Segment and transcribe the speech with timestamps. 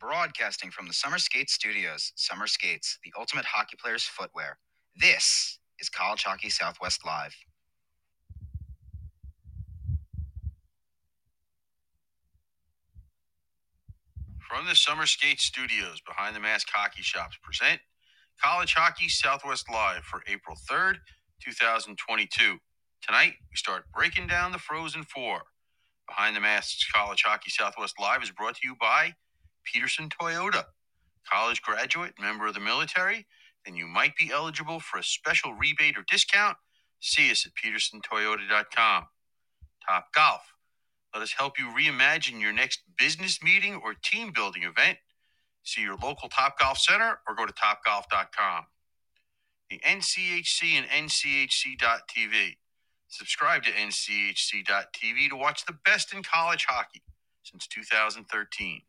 [0.00, 4.56] Broadcasting from the Summer Skates Studios, Summer Skates, the ultimate hockey player's footwear.
[4.96, 7.36] This is College Hockey Southwest Live.
[14.40, 17.80] From the Summer Skate Studios behind the Mask Hockey Shops present
[18.42, 20.94] College Hockey Southwest Live for April 3rd,
[21.44, 22.56] 2022.
[23.06, 25.42] Tonight, we start breaking down the Frozen Four.
[26.08, 29.14] Behind the Masks College Hockey Southwest Live is brought to you by
[29.64, 30.64] Peterson Toyota.
[31.30, 33.26] College graduate, member of the military,
[33.64, 36.56] then you might be eligible for a special rebate or discount.
[37.00, 39.06] See us at petersontoyota.com.
[39.88, 40.42] Top Golf.
[41.14, 44.98] Let us help you reimagine your next business meeting or team building event.
[45.64, 48.66] See your local Top Golf Center or go to topgolf.com.
[49.70, 52.56] The NCHC and NCHC.TV.
[53.08, 57.02] Subscribe to NCHC.TV to watch the best in college hockey
[57.42, 58.82] since 2013.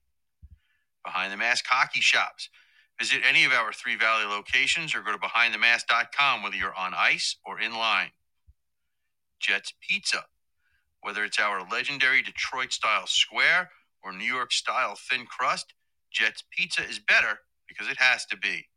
[1.05, 2.49] Behind the Mask Hockey Shops.
[2.99, 7.37] Visit any of our Three Valley locations or go to behindthemask.com whether you're on ice
[7.45, 8.11] or in line.
[9.39, 10.25] Jets Pizza.
[11.01, 13.69] Whether it's our legendary Detroit style square
[14.03, 15.73] or New York style thin crust,
[16.11, 18.67] Jets Pizza is better because it has to be.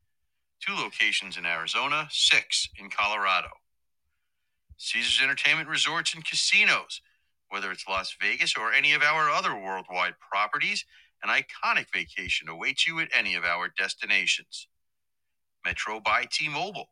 [0.61, 3.49] Two locations in Arizona, six in Colorado.
[4.79, 7.01] Caesars Entertainment Resorts and Casinos.
[7.51, 10.85] Whether it's Las Vegas or any of our other worldwide properties,
[11.25, 14.69] an iconic vacation awaits you at any of our destinations.
[15.65, 16.91] Metro by T Mobile.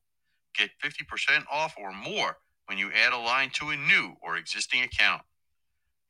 [0.57, 4.83] Get 50% off or more when you add a line to a new or existing
[4.83, 5.23] account.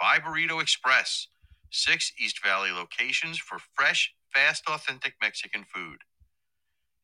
[0.01, 1.29] Buy Burrito Express.
[1.71, 5.99] Six East Valley locations for fresh, fast, authentic Mexican food.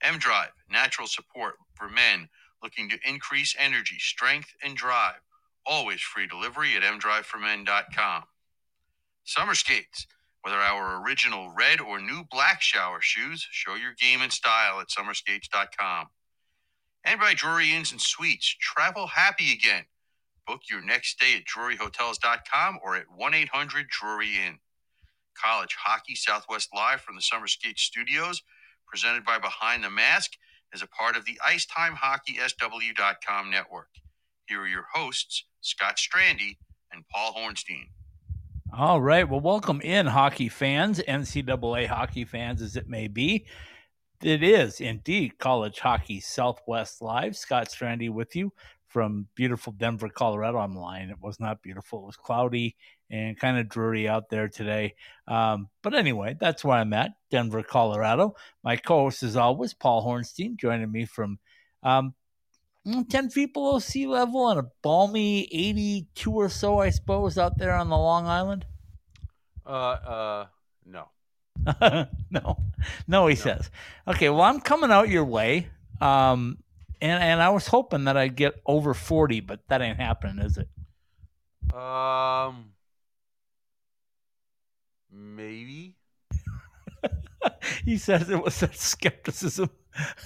[0.02, 2.28] M Drive, natural support for men
[2.62, 5.20] looking to increase energy, strength, and drive.
[5.66, 8.24] Always free delivery at mdriveformen.com.
[9.24, 10.06] Summer skates,
[10.42, 14.88] whether our original red or new black shower shoes, show your game and style at
[14.88, 16.06] summerskates.com.
[17.04, 19.84] And by Drury Inns and Suites, travel happy again.
[20.46, 24.58] Book your next stay at druryhotels.com or at 1 800 Drury Inn.
[25.42, 28.42] College Hockey Southwest Live from the Summer Studios,
[28.86, 30.32] presented by Behind the Mask,
[30.72, 33.88] is a part of the IcetimeHockeySW.com network.
[34.46, 36.58] Here are your hosts, Scott Strandy
[36.92, 37.88] and Paul Hornstein.
[38.76, 39.26] All right.
[39.28, 43.46] Well, welcome in, hockey fans, NCAA hockey fans as it may be.
[44.22, 47.34] It is indeed College Hockey Southwest Live.
[47.34, 48.52] Scott Strandy with you
[48.86, 50.58] from beautiful Denver, Colorado.
[50.58, 51.08] I'm lying.
[51.08, 52.00] It was not beautiful.
[52.00, 52.76] It was cloudy
[53.10, 54.94] and kind of dreary out there today.
[55.26, 58.34] Um, but anyway, that's where I'm at, Denver, Colorado.
[58.62, 61.38] My co host, as always, Paul Hornstein, joining me from
[61.82, 62.14] um,
[63.08, 67.74] 10 feet below sea level on a balmy 82 or so, I suppose, out there
[67.74, 68.66] on the Long Island.
[69.66, 70.46] Uh, uh,
[70.86, 71.08] no.
[72.30, 72.56] no,
[73.06, 73.40] no, he no.
[73.40, 73.70] says.
[74.06, 75.68] Okay, well, I'm coming out your way.
[76.00, 76.58] Um,
[77.00, 80.58] and and I was hoping that I'd get over 40, but that ain't happening, is
[80.58, 80.68] it?
[81.74, 82.72] Um,
[85.12, 85.96] maybe.
[87.84, 89.70] he says it was such skepticism.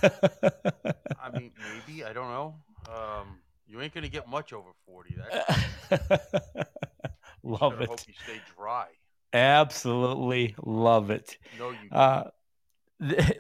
[0.03, 1.53] I mean,
[1.87, 2.55] maybe I don't know.
[2.89, 5.17] Um, you ain't gonna get much over 40.
[7.43, 7.89] love it.
[7.89, 8.87] Hope you stay dry.
[9.33, 11.39] Absolutely love it.
[11.59, 11.91] No, you.
[11.91, 12.25] Uh,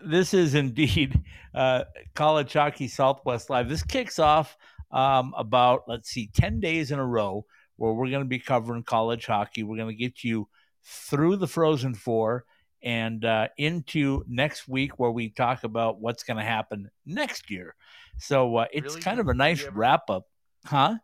[0.04, 1.20] this is indeed
[1.54, 3.68] uh, College Hockey Southwest Live.
[3.68, 4.56] This kicks off
[4.90, 7.44] um, about, let's see, 10 days in a row
[7.76, 9.62] where we're going to be covering college hockey.
[9.62, 10.48] We're going to get you
[10.84, 12.44] through the Frozen Four
[12.82, 17.74] and uh, into next week where we talk about what's going to happen next year.
[18.18, 19.00] So uh, it's really?
[19.02, 19.78] kind of a nice ever...
[19.78, 20.26] wrap up.
[20.64, 20.96] Huh?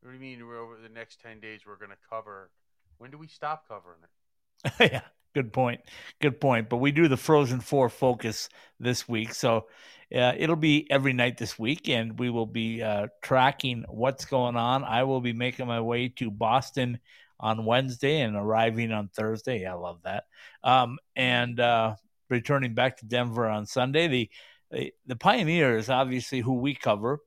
[0.00, 2.50] What do you mean we're over the next 10 days we're going to cover?
[2.98, 4.92] When do we stop covering it?
[4.92, 5.00] yeah.
[5.34, 5.82] Good point.
[6.20, 6.68] Good point.
[6.68, 8.48] But we do the Frozen Four focus
[8.80, 9.34] this week.
[9.34, 9.66] So
[10.14, 14.56] uh, it'll be every night this week, and we will be uh, tracking what's going
[14.56, 14.84] on.
[14.84, 16.98] I will be making my way to Boston
[17.40, 19.64] on Wednesday and arriving on Thursday.
[19.66, 20.24] I love that.
[20.62, 21.96] Um, and uh,
[22.28, 24.08] returning back to Denver on Sunday.
[24.08, 24.30] The,
[24.70, 27.20] the, the Pioneers, obviously, who we cover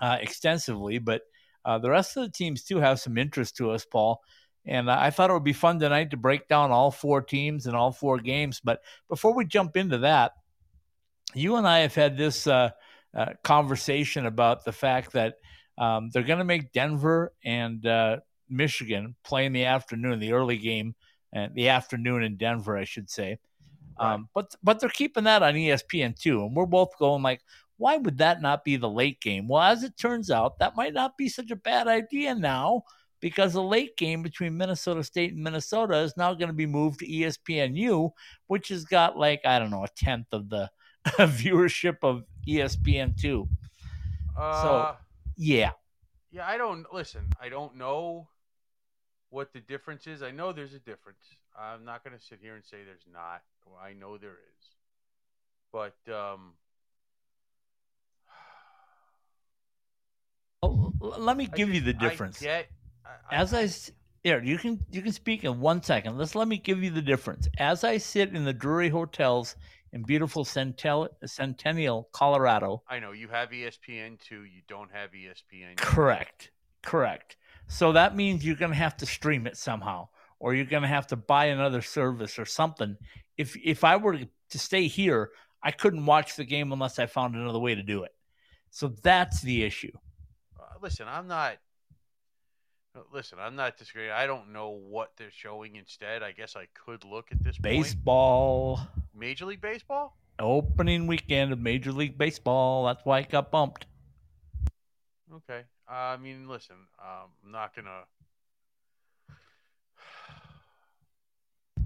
[0.00, 1.22] uh, extensively, but
[1.64, 4.20] uh, the rest of the teams too have some interest to us, Paul.
[4.66, 7.74] And I thought it would be fun tonight to break down all four teams and
[7.74, 8.60] all four games.
[8.62, 10.32] But before we jump into that,
[11.34, 12.70] you and I have had this uh,
[13.16, 15.36] uh, conversation about the fact that
[15.78, 18.18] um, they're going to make Denver and uh,
[18.50, 20.94] Michigan play in the afternoon, the early game,
[21.32, 23.38] and uh, the afternoon in Denver, I should say.
[23.98, 24.14] Right.
[24.14, 27.42] Um, but but they're keeping that on ESPN2, and we're both going like,
[27.76, 29.48] why would that not be the late game?
[29.48, 32.82] Well, as it turns out, that might not be such a bad idea now
[33.20, 37.00] because the late game between Minnesota State and Minnesota is now going to be moved
[37.00, 38.10] to ESPNU,
[38.48, 40.70] which has got like, I don't know, a tenth of the
[41.06, 43.48] viewership of E ESPN2.
[44.36, 44.94] Uh,
[45.36, 45.72] Yeah.
[46.30, 47.28] yeah, I don't listen.
[47.40, 48.28] I don't know
[49.30, 50.22] what the difference is.
[50.22, 51.18] I know there's a difference.
[51.58, 53.42] I'm not going to sit here and say there's not.
[53.82, 54.66] I know there is,
[55.72, 56.52] but um,
[60.62, 62.42] Oh, let me I give you the difference.
[62.42, 62.68] I get,
[63.30, 63.92] I, As I s-
[64.22, 66.18] here, you can you can speak in one second.
[66.18, 67.48] Let's let me give you the difference.
[67.58, 69.56] As I sit in the Drury hotels
[69.92, 74.30] in beautiful Centel- Centennial, Colorado, I know you have ESPN2.
[74.30, 75.76] You don't have ESPN.
[75.76, 76.50] Correct.
[76.82, 77.36] Correct.
[77.70, 80.08] So that means you're going to have to stream it somehow
[80.40, 82.96] or you're going to have to buy another service or something.
[83.38, 85.30] If if I were to stay here,
[85.62, 88.12] I couldn't watch the game unless I found another way to do it.
[88.70, 89.92] So that's the issue.
[90.58, 91.58] Uh, listen, I'm not.
[92.96, 94.10] uh, Listen, I'm not disagreeing.
[94.10, 96.22] I don't know what they're showing instead.
[96.24, 97.62] I guess I could look at this point.
[97.62, 98.80] Baseball
[99.14, 100.16] Major League Baseball.
[100.40, 102.86] opening weekend of Major League Baseball.
[102.86, 103.86] That's why it got bumped.
[105.32, 105.62] Okay.
[105.90, 108.02] I mean, listen, um, I'm not gonna.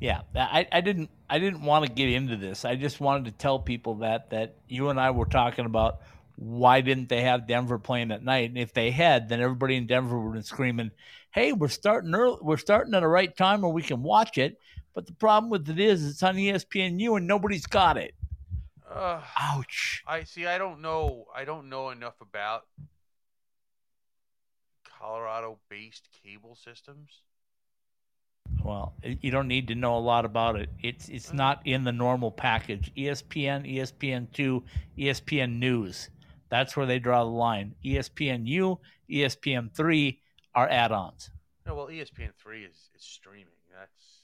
[0.01, 2.67] Yeah, I, I didn't I didn't want to get into this.
[2.67, 6.01] I just wanted to tell people that that you and I were talking about
[6.37, 8.51] why didn't they have Denver playing at night?
[8.51, 10.91] And if they had, then everybody in Denver would have been screaming,
[11.31, 12.37] "Hey, we're starting early.
[12.43, 14.59] We're starting at the right time where we can watch it."
[14.95, 18.15] But the problem with it is it's on ESPNU and nobody's got it.
[18.89, 20.05] Uh, Ouch.
[20.07, 20.47] I see.
[20.47, 21.27] I don't know.
[21.35, 22.67] I don't know enough about
[25.05, 27.21] Colorado-based cable systems.
[28.63, 30.71] Well, you don't need to know a lot about it.
[30.83, 31.37] It's it's hmm.
[31.37, 32.91] not in the normal package.
[32.97, 34.63] ESPN, ESPN2,
[34.99, 36.09] ESPN News.
[36.49, 37.75] That's where they draw the line.
[37.85, 38.79] ESPNU,
[39.11, 40.19] ESPN3
[40.55, 41.31] are add-ons.
[41.67, 43.49] No, well, E ESPN three is, is streaming.
[43.79, 44.21] That's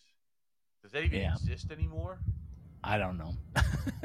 [0.82, 1.34] does that even Yeah.
[1.34, 2.20] exist anymore?
[2.82, 3.34] I don't know.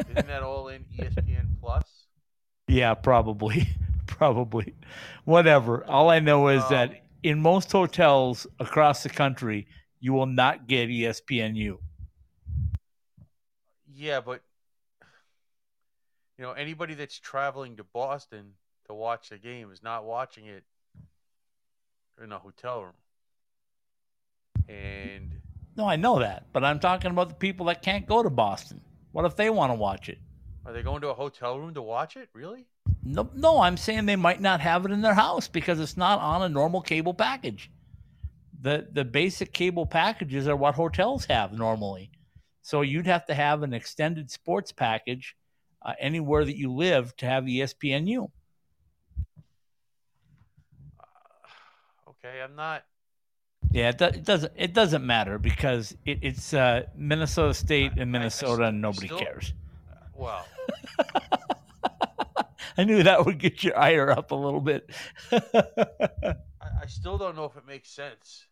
[0.09, 2.07] Isn't that all in ESPN Plus?
[2.67, 3.69] yeah, probably.
[4.07, 4.75] probably.
[5.25, 5.85] Whatever.
[5.85, 9.67] All I know is Um, that in most hotels across the country,
[9.99, 11.79] you will not get ESPNU.
[13.87, 14.41] Yeah, but
[16.37, 18.53] you know, anybody that's traveling to Boston
[18.87, 20.63] to watch the game is not watching it
[22.21, 22.93] in a hotel room.
[24.67, 25.31] And
[25.75, 28.81] No, I know that, but I'm talking about the people that can't go to Boston.
[29.11, 30.19] What if they want to watch it?
[30.65, 32.29] are they going to a hotel room to watch it?
[32.33, 32.67] Really?
[33.07, 36.19] No, no, I'm saying they might not have it in their house because it's not
[36.19, 37.69] on a normal cable package.
[38.61, 42.09] The the basic cable packages are what hotels have normally.
[42.63, 45.35] So you'd have to have an extended sports package
[45.83, 48.31] uh, anywhere that you live to have ESPNU.
[50.99, 51.03] Uh,
[52.09, 52.85] okay, I'm not.
[53.71, 57.95] Yeah, it, do, it doesn't it doesn't matter because it, it's uh, Minnesota State I-
[57.95, 59.53] I- I and Minnesota, and nobody still- cares.
[60.15, 60.45] Well,
[62.77, 64.89] I knew that would get your ire up a little bit.
[65.31, 66.35] I,
[66.83, 68.45] I still don't know if it makes sense.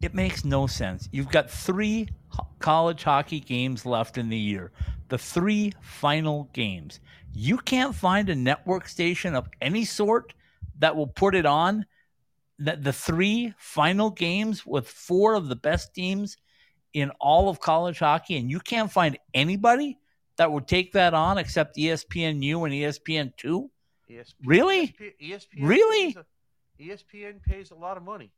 [0.00, 1.08] It makes no sense.
[1.12, 2.08] You've got three
[2.58, 4.72] college hockey games left in the year,
[5.08, 7.00] the three final games.
[7.34, 10.32] You can't find a network station of any sort
[10.78, 11.84] that will put it on.
[12.58, 16.36] That the three final games with four of the best teams
[16.92, 19.98] in all of college hockey, and you can't find anybody
[20.40, 23.68] that would take that on except ESPNU and ESPN2.
[24.10, 24.94] ESPN, Really?
[25.22, 26.14] ESPN, Really?
[26.14, 28.32] pays a- ESPN pays a lot of money.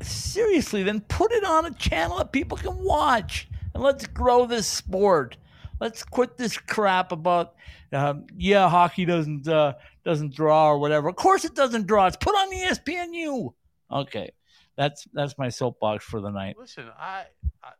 [0.00, 4.66] seriously, then put it on a channel that people can watch and let's grow this
[4.66, 5.36] sport.
[5.80, 7.54] Let's quit this crap about,
[7.92, 11.08] um, yeah, hockey doesn't uh, doesn't draw or whatever.
[11.10, 12.06] Of course, it doesn't draw.
[12.06, 13.52] It's put on ESPNU.
[13.92, 14.30] Okay,
[14.78, 16.56] that's that's my soapbox for the night.
[16.58, 17.24] Listen, I,
[17.62, 17.72] I,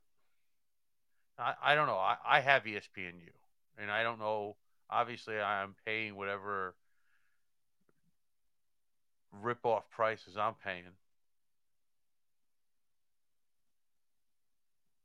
[1.41, 1.97] I, I don't know.
[1.97, 3.31] I, I have ESPNU,
[3.79, 4.57] and I don't know.
[4.89, 6.75] Obviously, I'm paying whatever
[9.41, 10.83] rip-off prices I'm paying.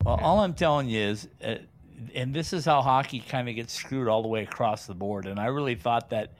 [0.03, 1.55] Well, all I'm telling you is, uh,
[2.13, 5.25] and this is how hockey kind of gets screwed all the way across the board.
[5.25, 6.33] And I really thought that,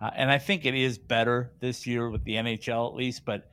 [0.00, 3.50] uh, and I think it is better this year with the NHL at least, but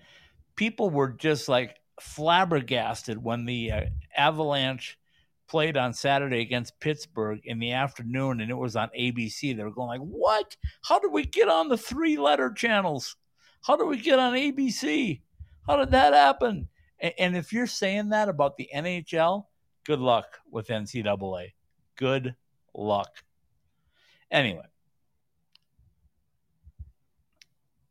[0.55, 3.81] people were just like flabbergasted when the uh,
[4.15, 4.97] Avalanche
[5.47, 9.53] played on Saturday against Pittsburgh in the afternoon and it was on ABC.
[9.55, 10.55] They were going like, "What?
[10.83, 13.15] How did we get on the three-letter channels?
[13.61, 15.21] How did we get on ABC?
[15.65, 16.67] How did that happen?"
[17.01, 19.47] A- And if you're saying that about the NHL,
[19.85, 21.53] good luck with NCAA.
[21.95, 22.35] Good
[22.73, 23.23] luck.
[24.29, 24.65] Anyway,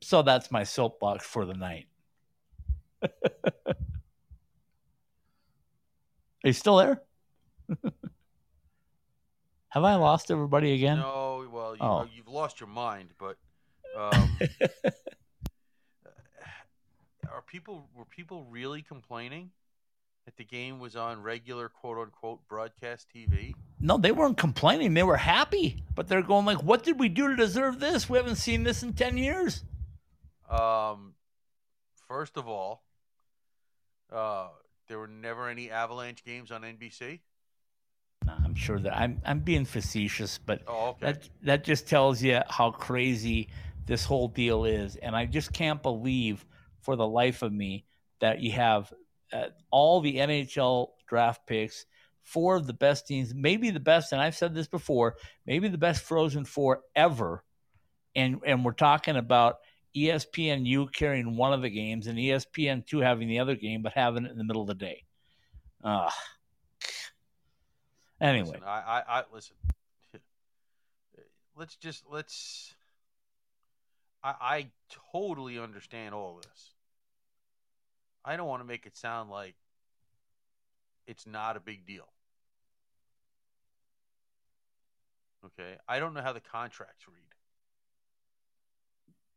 [0.02, 1.88] so that's my soapbox for the night.
[3.02, 3.08] Are
[6.44, 7.02] you still there?
[9.68, 10.98] Have I lost everybody again?
[10.98, 12.08] No, well, you, Oh.
[12.14, 13.36] you've lost your mind, but
[13.96, 14.38] um,
[17.32, 19.50] are people were people really complaining
[20.24, 23.54] that the game was on regular quote unquote broadcast TV?
[23.80, 24.94] no, they weren't complaining.
[24.94, 28.08] They were happy, but they're going like, "What did we do to deserve this?
[28.08, 29.62] We haven't seen this in ten years."
[30.48, 31.14] Um,
[32.08, 32.82] first of all,
[34.12, 34.48] uh,
[34.88, 37.20] there were never any Avalanche games on NBC.
[38.28, 41.06] I'm sure that I'm I'm being facetious, but Oh, okay.
[41.06, 43.48] that that just tells you how crazy
[43.86, 46.44] this whole deal is, and I just can't believe
[46.80, 47.84] for the life of me
[48.20, 48.92] that you have
[49.32, 51.86] uh, all the NHL draft picks,
[52.22, 55.16] four of the best teams, maybe the best, and I've said this before,
[55.46, 57.44] maybe the best Frozen Four ever,
[58.14, 59.56] and and we're talking about
[59.94, 63.92] E ESPNU carrying one of the games and ESPN two having the other game, but
[63.92, 65.04] having it in the middle of the day.
[65.82, 66.10] Uh,
[68.20, 69.56] anyway, Listen, I, I, I listen.
[71.56, 72.74] Let's just let's.
[74.22, 74.66] I, I
[75.12, 76.72] totally understand all this.
[78.24, 79.54] I don't want to make it sound like
[81.06, 82.08] it's not a big deal.
[85.44, 87.34] Okay, I don't know how the contracts read,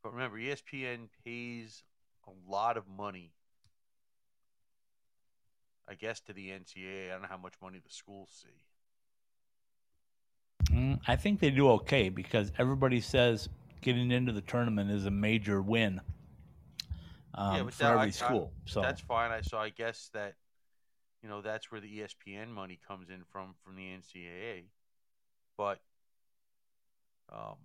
[0.01, 1.83] but remember, ESPN pays
[2.27, 3.31] a lot of money.
[5.87, 7.09] I guess to the NCAA.
[7.09, 8.68] I don't know how much money the schools see.
[10.71, 13.49] Mm, I think they do okay because everybody says
[13.81, 16.01] getting into the tournament is a major win
[17.33, 18.53] um, but for that- every I- school.
[18.65, 19.31] so That's fine.
[19.31, 20.35] I so I guess that
[21.23, 24.65] you know that's where the ESPN money comes in from from the NCAA.
[25.57, 25.79] But
[27.31, 27.57] um,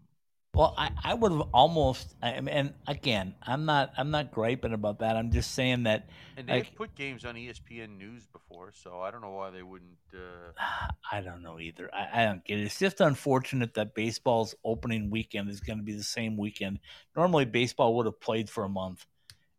[0.54, 2.14] well, I, I would have almost.
[2.22, 5.16] I mean, and again, I'm not I'm not griping about that.
[5.16, 9.10] I'm just saying that and they Like- put games on ESPN News before, so I
[9.10, 9.98] don't know why they wouldn't.
[10.12, 10.52] Uh,
[11.12, 11.90] I don't know either.
[11.94, 12.64] I, I don't get it.
[12.64, 16.78] It's just unfortunate that baseball's opening weekend is going to be the same weekend.
[17.16, 19.06] Normally, baseball would have played for a month,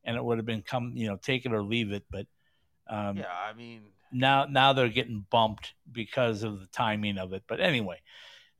[0.04, 2.04] and it would have been come you know take it or leave it.
[2.10, 2.28] But
[2.88, 7.44] um, yeah, I mean, now now they're getting bumped because of the timing of it.
[7.48, 8.02] But anyway,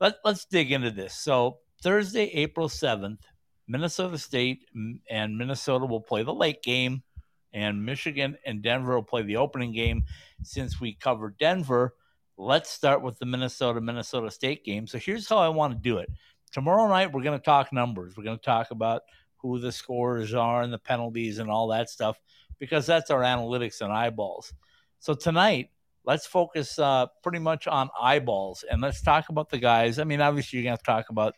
[0.00, 1.14] let let's dig into this.
[1.14, 3.20] So Thursday, April seventh,
[3.68, 4.66] Minnesota State
[5.10, 7.02] and Minnesota will play the late game,
[7.52, 10.04] and Michigan and Denver will play the opening game.
[10.42, 11.94] Since we covered Denver,
[12.36, 14.86] let's start with the Minnesota Minnesota State game.
[14.86, 16.10] So here's how I want to do it.
[16.52, 18.16] Tomorrow night we're going to talk numbers.
[18.16, 19.02] We're going to talk about
[19.36, 22.18] who the scorers are and the penalties and all that stuff
[22.58, 24.52] because that's our analytics and eyeballs.
[24.98, 25.70] So tonight,
[26.04, 29.98] let's focus uh, pretty much on eyeballs and let's talk about the guys.
[29.98, 31.34] I mean, obviously, you're going to talk about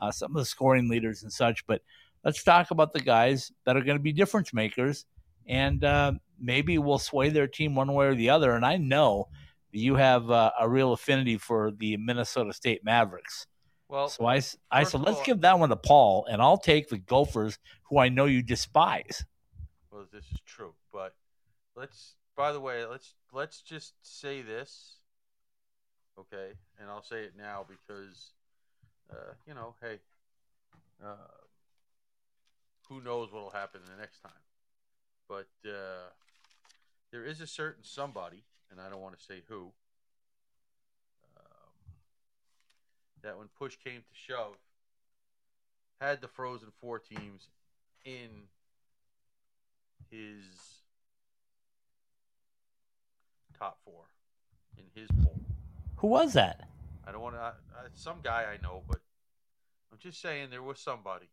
[0.00, 1.82] uh, some of the scoring leaders and such, but
[2.24, 5.06] let's talk about the guys that are going to be difference makers
[5.46, 8.52] and uh, maybe we'll sway their team one way or the other.
[8.52, 9.28] And I know
[9.72, 13.46] that you have uh, a real affinity for the Minnesota State Mavericks.
[13.88, 16.88] well, So I, first said, let's all- give that one to Paul, and I'll take
[16.88, 19.24] the Gophers, who I know you despise.
[19.90, 20.74] well, this is true.
[20.92, 21.14] But
[21.76, 22.14] let's.
[22.36, 24.96] By the way, let's let's just say this,
[26.18, 26.52] okay?
[26.80, 28.32] And I'll say it now because,
[29.10, 29.98] uh, you know, hey,
[31.04, 31.14] uh,
[32.88, 34.32] who knows what'll happen the next time?
[35.28, 36.10] But uh,
[37.12, 39.72] there is a certain somebody, and I don't want to say who,
[41.36, 41.92] um,
[43.22, 44.56] that when push came to shove,
[46.00, 47.48] had the Frozen Four teams
[48.04, 48.48] in
[50.10, 50.44] his
[53.58, 54.04] top four
[54.78, 55.38] in his poll.
[55.96, 56.68] Who was that?
[57.06, 57.40] I don't want to.
[57.40, 57.52] Uh,
[57.94, 58.99] some guy I know, but
[60.00, 61.28] just saying there was somebody.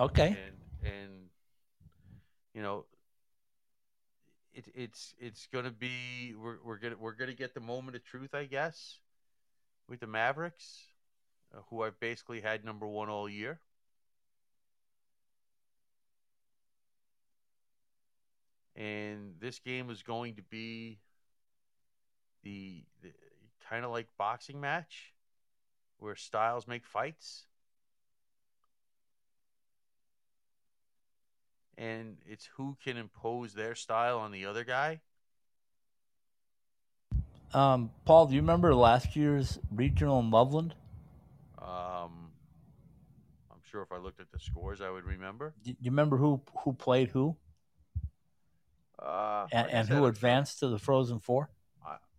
[0.00, 0.36] Okay.
[0.82, 1.12] and and
[2.54, 2.84] you know
[4.54, 8.34] it, it's it's gonna be we're, we're gonna we're gonna get the moment of truth
[8.34, 8.98] i guess
[9.88, 10.84] with the mavericks
[11.54, 13.58] uh, who i've basically had number one all year
[18.76, 20.98] and this game is going to be
[22.44, 23.10] the, the
[23.68, 25.12] kind of like boxing match
[25.98, 27.46] where styles make fights
[31.76, 35.00] and it's who can impose their style on the other guy.
[37.54, 40.74] Um, Paul, do you remember last year's regional in Loveland?
[41.58, 42.32] Um,
[43.50, 45.54] I'm sure if I looked at the scores, I would remember.
[45.62, 47.36] Do you remember who who played who
[48.98, 51.48] Uh, and, and who advanced to the Frozen Four?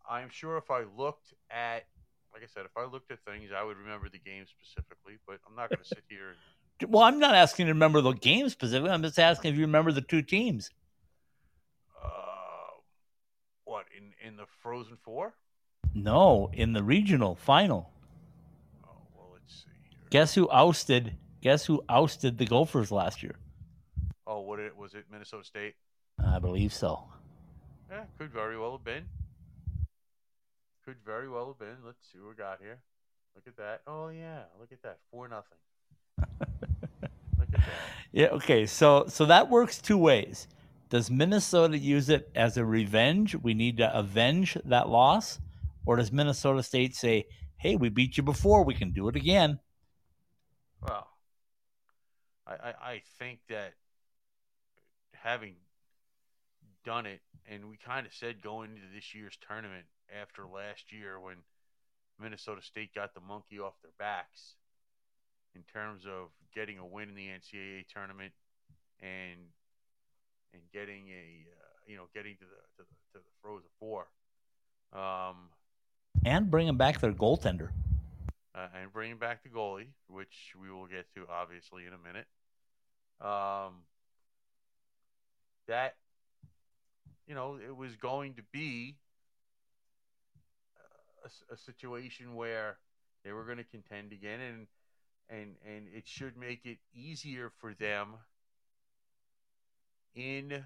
[0.09, 1.85] I'm sure if I looked at
[2.33, 5.17] like I said, if I looked at things, I would remember the game specifically.
[5.27, 6.29] But I'm not going to sit here.
[6.81, 8.91] And, Well, I'm not asking you to remember the game specifically.
[8.91, 10.69] I'm just asking if you remember the two teams.
[12.01, 12.07] uh,
[13.65, 15.33] what in in the Frozen Four?
[15.93, 17.91] No, in the regional final.
[18.85, 20.07] Oh well, let's see here.
[20.09, 21.15] Guess who ousted?
[21.41, 23.35] Guess who ousted the Gophers last year?
[24.27, 25.05] Oh, what it was it?
[25.11, 25.75] Minnesota State.
[26.23, 27.03] I believe so.
[27.89, 29.05] Yeah, could very well have been.
[30.89, 31.85] Could very well have been.
[31.85, 32.79] Let's see what we got here.
[33.35, 33.81] Look at that.
[33.85, 34.97] Oh yeah, look at that.
[35.11, 35.59] Four nothing.
[37.37, 37.69] look at that.
[38.11, 38.29] Yeah.
[38.29, 38.65] Okay.
[38.65, 40.47] So so that works two ways.
[40.89, 43.35] Does Minnesota use it as a revenge?
[43.35, 45.39] We need to avenge that loss,
[45.85, 47.27] or does Minnesota State say,
[47.57, 48.63] "Hey, we beat you before.
[48.63, 49.59] We can do it again"?
[50.81, 51.07] Well,
[52.47, 53.73] I, I, I think that
[55.13, 55.53] having
[56.83, 59.85] done it, and we kind of said going into this year's tournament
[60.21, 61.37] after last year when
[62.19, 64.55] Minnesota State got the monkey off their backs
[65.55, 68.33] in terms of getting a win in the NCAA tournament
[69.01, 69.39] and
[70.53, 74.07] and getting a uh, you know getting to the to the, to the Frozen Four.
[74.93, 75.49] Um,
[76.25, 77.69] And bringing back their goaltender.
[78.55, 82.27] uh, and bringing back the goalie, which we will get to obviously in a minute.
[83.21, 83.83] Um,
[85.67, 85.95] that
[87.27, 88.95] you know, it was going to be
[91.23, 92.77] a, a situation where
[93.23, 94.67] they were going to contend again, and
[95.29, 98.15] and and it should make it easier for them
[100.15, 100.63] in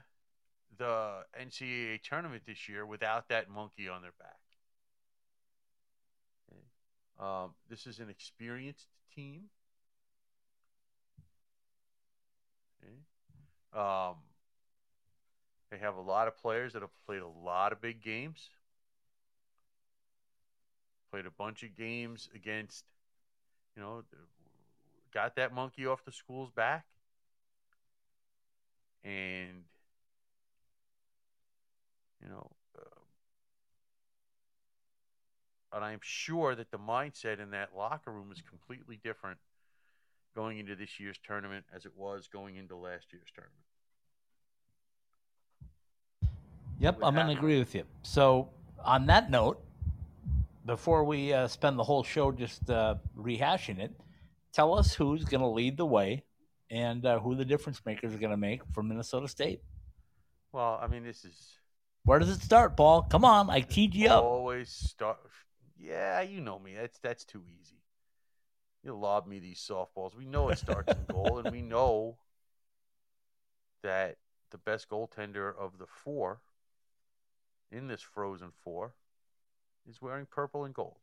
[0.77, 4.39] the NCAA tournament this year without that monkey on their back.
[6.51, 6.62] Okay.
[7.19, 9.43] Um, this is an experienced team.
[12.83, 12.93] Okay.
[13.74, 14.15] Um,
[15.72, 18.50] they have a lot of players that have played a lot of big games.
[21.13, 22.86] Played a bunch of games against,
[23.75, 24.03] you know,
[25.13, 26.86] got that monkey off the school's back.
[29.04, 29.65] And,
[32.19, 32.49] you know,
[32.80, 32.82] uh,
[35.76, 39.38] and I'm sure that the mindset in that locker room is completely different
[40.36, 43.60] going into this year's tournament as it was going into last year's tournament.
[46.80, 47.84] Yep, I'm going to agree with you.
[48.02, 48.49] So,
[48.84, 49.63] on that note,
[50.65, 53.91] before we uh, spend the whole show just uh, rehashing it,
[54.54, 56.23] tell us who's going to lead the way
[56.69, 59.62] and uh, who the difference makers are going to make for Minnesota State.
[60.54, 61.60] Well, I mean, this is
[62.06, 63.04] Where does it start, Paul?
[63.04, 64.23] Come on, I teed you up.
[64.23, 65.19] always start.
[65.78, 66.76] Yeah, you know me.
[66.76, 67.84] That's that's too easy.
[68.84, 70.15] You lob me these softballs.
[70.15, 72.17] We know it starts in goal, and we know
[73.84, 74.17] that
[74.52, 76.41] the best goaltender of the four
[77.71, 78.93] in this Frozen Four
[79.89, 80.98] is wearing purple and gold.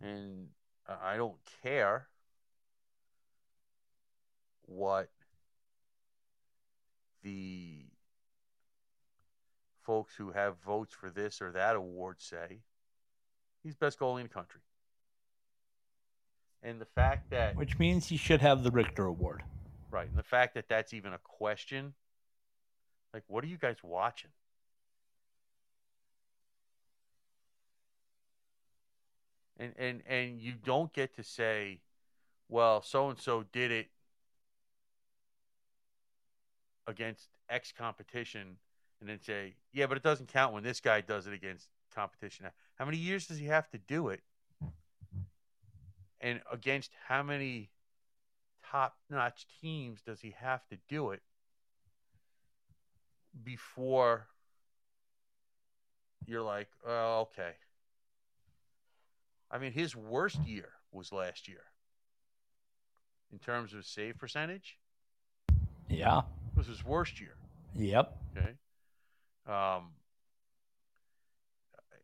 [0.00, 0.48] And
[0.88, 2.08] I don't care
[4.66, 5.10] what
[7.22, 7.86] the
[9.82, 12.60] folks who have votes for this or that award say.
[13.62, 14.60] He's best goalie in the country.
[16.64, 19.42] And the fact that Which means he should have the Richter Award.
[19.90, 20.08] Right.
[20.08, 21.94] And the fact that that's even a question,
[23.12, 24.30] like, what are you guys watching?
[29.62, 31.78] And and and you don't get to say,
[32.48, 33.86] well, so and so did it
[36.88, 38.56] against X competition,
[39.00, 42.46] and then say, yeah, but it doesn't count when this guy does it against competition.
[42.74, 44.22] How many years does he have to do it?
[46.20, 47.70] And against how many
[48.68, 51.22] top notch teams does he have to do it
[53.44, 54.26] before
[56.26, 57.52] you're like, oh, okay.
[59.52, 61.64] I mean, his worst year was last year
[63.32, 64.78] in terms of save percentage.
[65.88, 66.20] Yeah.
[66.20, 67.34] It was his worst year.
[67.76, 68.16] Yep.
[68.36, 68.54] Okay.
[69.46, 69.90] Um,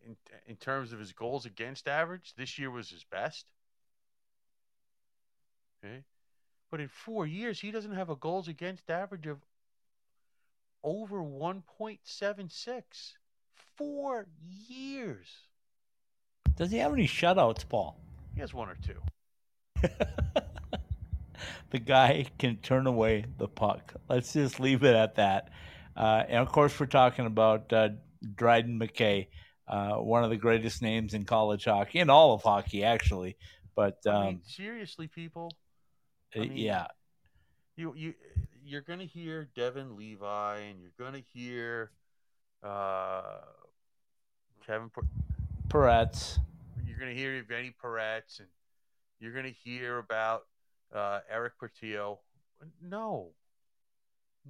[0.07, 3.47] in in terms of his goals against average, this year was his best.
[5.85, 6.05] Okay.
[6.71, 9.39] But in four years, he doesn't have a goals against average of
[10.83, 12.83] over 1.76.
[13.77, 14.27] Four
[14.69, 15.48] years.
[16.59, 17.97] Does he have any shutouts, Paul?
[18.35, 19.01] He has one or two.
[21.71, 23.95] the guy can turn away the puck.
[24.09, 25.51] Let's just leave it at that.
[25.97, 27.91] Uh, and of course, we're talking about uh,
[28.35, 29.29] Dryden McKay,
[29.69, 33.37] uh, one of the greatest names in college hockey, in all of hockey, actually.
[33.77, 35.53] But I um, mean, seriously, people,
[36.35, 36.87] I uh, mean, yeah,
[37.77, 38.15] you you
[38.65, 41.93] you're gonna hear Devon Levi, and you're gonna hear
[42.65, 43.43] uh,
[44.67, 44.91] Kevin.
[44.91, 45.05] Por-
[45.69, 46.41] Perets.
[46.99, 48.49] You're going to hear Vinny Perets, and
[49.21, 50.47] you're going to hear about
[50.93, 52.19] uh, Erik Portillo.
[52.83, 53.29] No,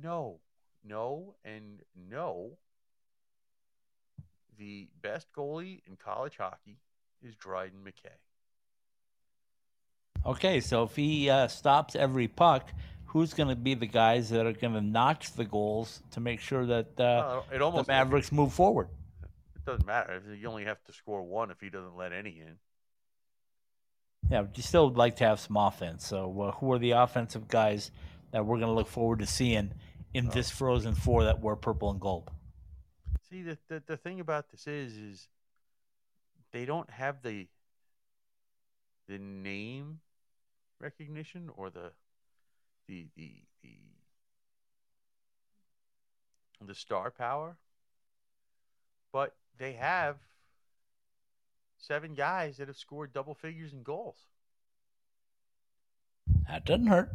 [0.02, 0.38] no,
[0.82, 2.52] no, and no.
[4.58, 6.78] The best goalie in college hockey
[7.22, 8.16] is Dryden McKay.
[10.24, 12.70] Okay, so if he uh, stops every puck,
[13.04, 16.40] who's going to be the guys that are going to notch the goals to make
[16.40, 18.88] sure that uh, Well, it the almost Mavericks move forward?
[19.68, 20.22] Doesn't matter.
[20.34, 22.56] You only have to score one if he doesn't let any in.
[24.30, 26.06] Yeah, but you still would like to have some offense.
[26.06, 27.90] So, uh, who are the offensive guys
[28.30, 29.72] that we're going to look forward to seeing
[30.14, 30.30] in Oh.
[30.30, 32.30] this Frozen Four that wear purple and gold?
[33.28, 35.28] See, the, the the thing about this is, is
[36.50, 37.46] they don't have the
[39.06, 40.00] the name
[40.80, 41.92] recognition or the
[42.86, 43.76] the the the
[46.66, 47.56] the star power,
[49.12, 50.16] but they have
[51.78, 54.16] seven guys that have scored double figures in goals.
[56.48, 57.10] That doesn't hurt.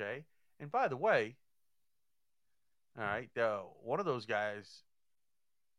[0.00, 0.24] Okay.
[0.60, 1.36] And by the way,
[2.96, 4.82] all right, uh, one of those guys,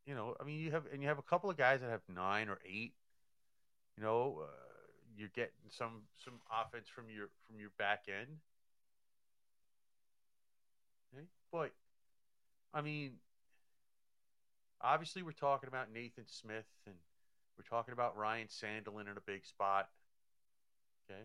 [0.06, 2.02] you know, I mean, you have and you have a couple of guys that have
[2.14, 2.94] nine or eight.
[3.98, 4.48] You know, uh,
[5.18, 8.38] you're getting some some offense from your from your back end.
[11.14, 11.26] Okay?
[11.52, 11.72] But
[12.74, 13.14] I mean,
[14.82, 16.96] obviously, we're talking about Nathan Smith and
[17.58, 19.90] we're talking about Ryan Sandelin in a big spot.
[21.10, 21.24] Okay.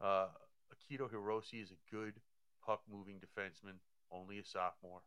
[0.00, 0.26] Uh,
[0.72, 2.14] Akito Hirose is a good
[2.64, 3.74] puck moving defenseman,
[4.10, 5.02] only a sophomore.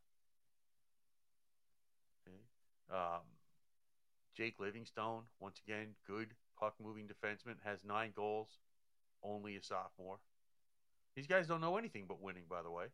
[2.28, 2.38] Okay.
[2.92, 3.22] Um,
[4.36, 8.60] Jake Livingstone, once again, good puck moving defenseman, has nine goals,
[9.24, 10.20] only a sophomore.
[11.16, 12.86] These guys don't know anything but winning, by the way.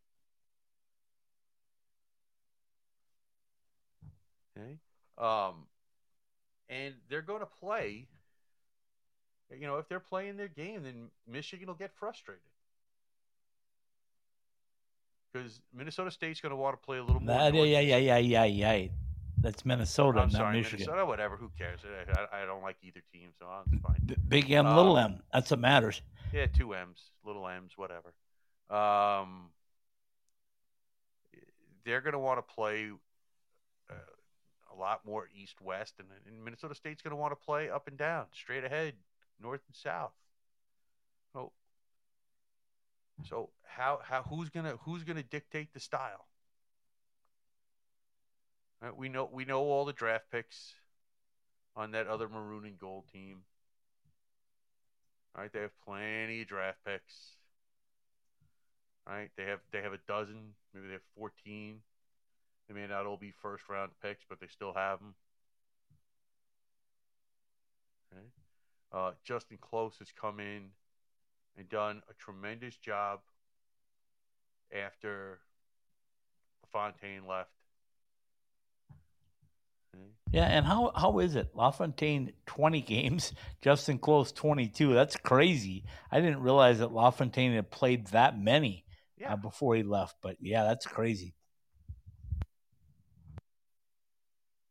[4.60, 4.78] Okay.
[5.18, 5.66] Um,
[6.70, 8.08] and they're going to play.
[9.58, 12.44] You know, if they're playing their game, then Michigan will get frustrated
[15.34, 17.36] because Minnesota State's going to want to play a little more.
[17.36, 18.88] That, yeah, yeah, yeah, yeah, yeah, yeah.
[19.42, 20.80] That's Minnesota, I'm not sorry, Michigan.
[20.80, 21.06] Minnesota.
[21.06, 21.38] Whatever.
[21.38, 21.80] Who cares?
[21.86, 23.96] I, I, I don't like either team, so it's fine.
[24.06, 25.20] B- Big M, little Um, M.
[25.34, 26.02] That's what matters.
[26.34, 28.14] Yeah, two M's, little M's, whatever.
[28.70, 29.50] Um,
[31.86, 32.98] they're going to want to play a
[34.80, 37.98] lot more east west, and, and Minnesota State's going to want to play up and
[37.98, 38.94] down, straight ahead,
[39.42, 40.14] north and south.
[41.34, 41.52] So,
[43.28, 46.26] so how how who's gonna who's gonna dictate the style?
[48.82, 50.74] Right, we know we know all the draft picks
[51.76, 53.44] on that other maroon and gold team.
[55.36, 57.36] All right, they have plenty of draft picks.
[59.08, 61.82] All right, they have they have a dozen, maybe they have fourteen.
[62.70, 65.16] They may not all be first round picks, but they still have them.
[68.14, 68.26] Okay,
[68.92, 70.70] uh, Justin Close has come in
[71.58, 73.22] and done a tremendous job
[74.72, 75.40] after
[76.64, 77.50] LaFontaine left.
[79.96, 80.06] Okay.
[80.32, 81.56] Yeah, and how how is it?
[81.56, 84.94] LaFontaine twenty games, Justin Close twenty two.
[84.94, 85.86] That's crazy.
[86.12, 88.86] I didn't realize that LaFontaine had played that many
[89.18, 90.18] Yeah, uh, before he left.
[90.22, 91.34] But yeah, that's crazy.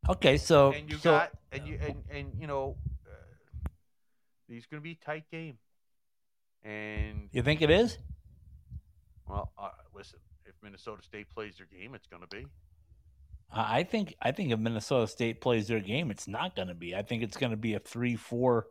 [0.08, 3.68] Okay, so and you so got and you and and you know, uh,
[4.48, 5.58] these going to be a tight game.
[6.64, 7.98] And you think it is?
[9.28, 12.46] well, uh, listen, if Minnesota State plays their game, it's going to be.
[13.52, 16.74] I I think I think if Minnesota State plays their game, it's not going to
[16.74, 16.94] be.
[16.94, 18.66] I think it's going to be a three four,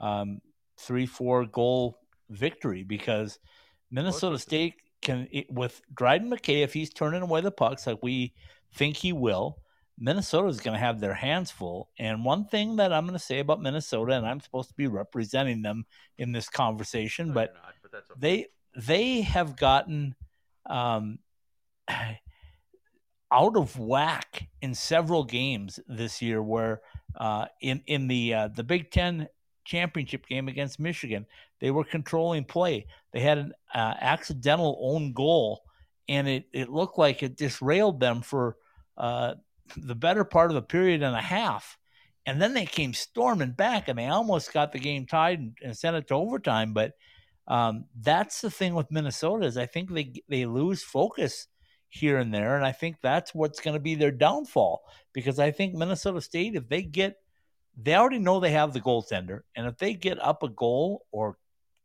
[0.00, 0.40] um,
[0.78, 1.98] three four goal
[2.30, 3.38] victory because
[3.90, 8.32] Minnesota State can it, with Dryden McKay if he's turning away the pucks like we
[8.74, 9.58] think he will.
[10.00, 11.90] Minnesota is going to have their hands full.
[11.98, 14.86] And one thing that I'm going to say about Minnesota, and I'm supposed to be
[14.86, 15.84] representing them
[16.16, 18.14] in this conversation, No, but not, but okay.
[18.18, 20.14] they they have gotten
[20.66, 21.18] um,
[23.32, 26.42] out of whack in several games this year.
[26.42, 26.80] Where
[27.14, 29.28] uh, in in the uh, the Big Ten
[29.64, 31.26] championship game against Michigan,
[31.60, 32.86] they were controlling play.
[33.12, 35.60] They had an uh, accidental own goal,
[36.08, 38.56] and it it looked like it disrailed them for
[38.96, 39.34] uh,
[39.76, 41.78] the better part of a period and a half.
[42.26, 45.76] And then they came storming back, and they almost got the game tied and, and
[45.76, 46.74] sent it to overtime.
[46.74, 46.92] But
[47.48, 51.48] um, that's the thing with Minnesota is I think they they lose focus
[51.88, 55.50] here and there, and I think that's what's going to be their downfall because I
[55.50, 57.16] think Minnesota State, if they get,
[57.76, 61.38] they already know they have the goaltender, and if they get up a goal or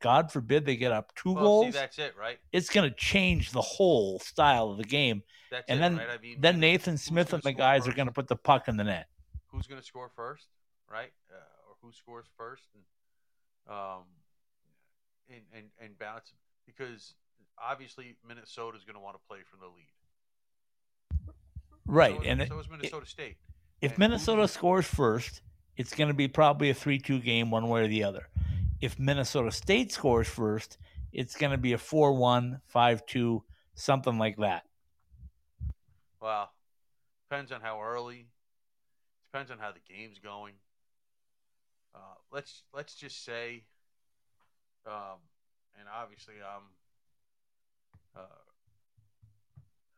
[0.06, 2.38] God forbid they get up two well, goals, see, that's it, right?
[2.54, 5.24] it's going to change the whole style of the game.
[5.50, 6.08] That's And it, then right?
[6.14, 8.78] I mean, Then Nathan Smith and the guys are going to put the puck in
[8.78, 9.08] the net.
[9.48, 10.46] Who's going to score first?
[10.92, 11.12] right?
[11.32, 11.36] Uh,
[11.68, 12.84] or who scores first, and
[13.76, 14.04] um,
[15.28, 16.32] and and and balance
[16.68, 17.16] because
[17.58, 19.90] obviously Minnesota is going to want to play from the lead.
[21.88, 23.38] Right, So and so is Minnesota State.
[23.82, 25.42] if and Minnesota scores first,
[25.78, 28.28] it's going to be probably a 3 2 game, one way or the other.
[28.86, 30.78] If Minnesota State scores first,
[31.12, 33.44] it's going to be a 4 1, 5 2,
[33.74, 34.62] something like that.
[36.22, 36.52] Well,
[37.28, 38.28] depends on how early.
[39.32, 40.54] Depends on how the game's going.
[41.96, 43.64] Uh, let's let's just say,
[44.86, 45.18] um,
[45.80, 46.66] and obviously I'm.
[48.16, 48.44] Uh,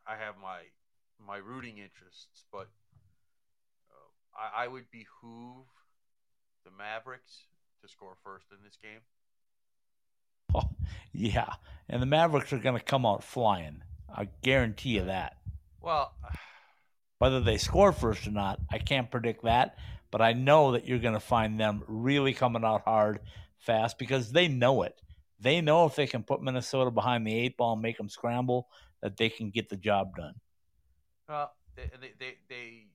[0.08, 0.60] I have my
[1.20, 2.70] my rooting interests, but
[3.92, 5.66] uh, I, I would behoove
[6.64, 7.48] the Mavericks
[7.82, 9.00] to score first in this game.
[10.56, 10.70] Oh,
[11.14, 11.54] yeah.
[11.90, 13.82] And the Mavericks are going to come out flying.
[14.14, 15.38] I guarantee you that.
[15.82, 16.14] Well,
[17.20, 19.78] Whether they score first or not, I can't predict that.
[20.12, 23.20] But I know that you're going to find them really coming out hard
[23.60, 25.02] fast because they know it.
[25.40, 28.70] They know if they can put Minnesota behind the eight ball and make them scramble,
[29.02, 30.36] that they can get the job done.
[31.28, 32.88] Well, they they they, they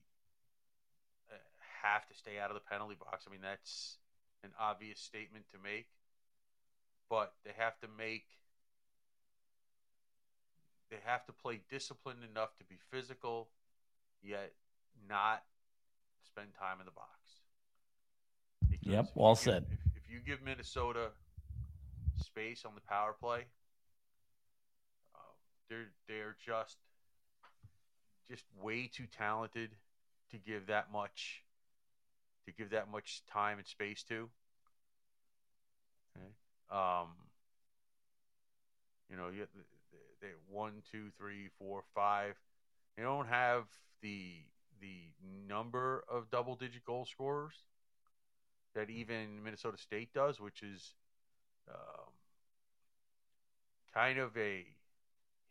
[1.31, 1.35] uh,
[1.83, 3.25] have to stay out of the penalty box.
[3.27, 3.97] I mean, that's
[4.43, 5.87] an obvious statement to make,
[7.09, 8.25] but they have to make
[10.89, 13.49] they have to play disciplined enough to be physical,
[14.21, 14.53] yet
[15.09, 15.43] not
[16.23, 17.09] spend time in the box.
[18.69, 19.65] Because Yep, well give- said.
[19.71, 21.09] If, if you give Minnesota
[22.21, 23.45] space on the power play,
[25.15, 25.19] uh,
[25.67, 26.77] they're they're just
[28.29, 29.71] just way too talented
[30.31, 31.43] to give that much
[32.45, 34.29] to give that much time and space to.
[36.15, 36.27] Okay.
[36.71, 37.09] Um,
[39.09, 39.45] you know, you
[39.91, 42.35] they, they one, two, three, four, five.
[42.97, 43.65] They don't have
[44.01, 44.33] the
[44.81, 45.11] the
[45.47, 47.53] number of double digit goal scorers
[48.75, 50.93] that even Minnesota State does, which is
[51.69, 52.11] um,
[53.93, 54.65] kind of a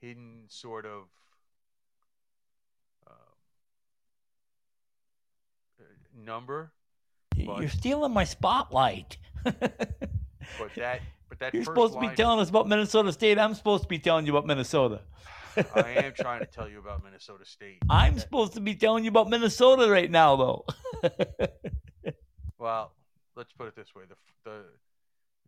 [0.01, 1.05] hidden sort of
[3.07, 3.15] um,
[5.81, 5.85] uh,
[6.25, 6.73] number.
[7.47, 9.17] But- You're stealing my spotlight.
[10.59, 13.39] But that, but that You're supposed to be telling us about Minnesota State.
[13.39, 15.01] I'm supposed to be telling you about Minnesota.
[15.75, 17.79] I am trying to tell you about Minnesota State.
[17.89, 20.67] I'm That- supposed to be telling you about Minnesota right now, though.
[22.59, 22.93] Well,
[23.35, 24.65] let's put it this way: the the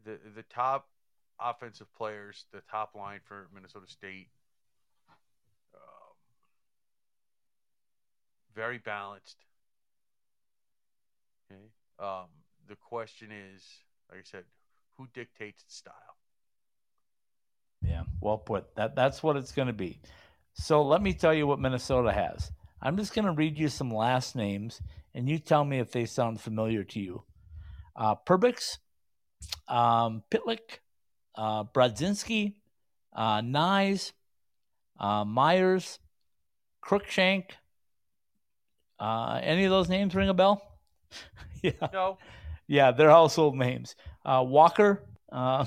[0.05, 0.89] the the top
[1.39, 4.29] offensive players, the top line for Minnesota State,
[5.75, 5.81] um,
[8.55, 9.37] very balanced.
[11.53, 11.63] Okay.
[11.99, 12.27] Um,
[12.69, 13.63] the question is,
[14.11, 14.45] like I said,
[14.97, 16.17] who dictates the style?
[17.87, 18.75] yeah, well put.
[18.77, 20.01] That that's what it's going to be.
[20.55, 22.53] So let me tell you what Minnesota has.
[22.81, 24.81] I'm just going to read you some last names,
[25.15, 27.23] and you tell me if they sound familiar to you.
[27.97, 28.79] Uh, Perbix,
[29.69, 30.81] um, Pitlick,
[31.35, 32.55] uh, Brodzinski,
[33.15, 34.13] uh, Knies,
[35.01, 35.99] uh, Meyers,
[36.85, 37.45] Cruikshank.
[38.99, 40.74] Uh, any of those names ring a bell?
[41.63, 41.73] yeah.
[41.93, 42.19] No,
[42.67, 43.97] Yeah, they're household names.
[44.25, 45.05] Uh, Walker.
[45.33, 45.67] No.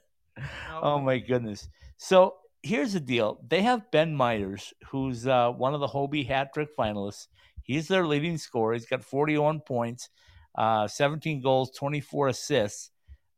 [0.82, 1.68] oh my goodness.
[1.96, 6.52] So here's the deal: they have Ben Meyers, who's uh, one of the Hobey hat
[6.54, 7.26] trick finalists.
[7.62, 8.74] He's their leading scorer.
[8.74, 10.08] He's got 41 points,
[10.56, 12.90] uh, 17 goals, 24 assists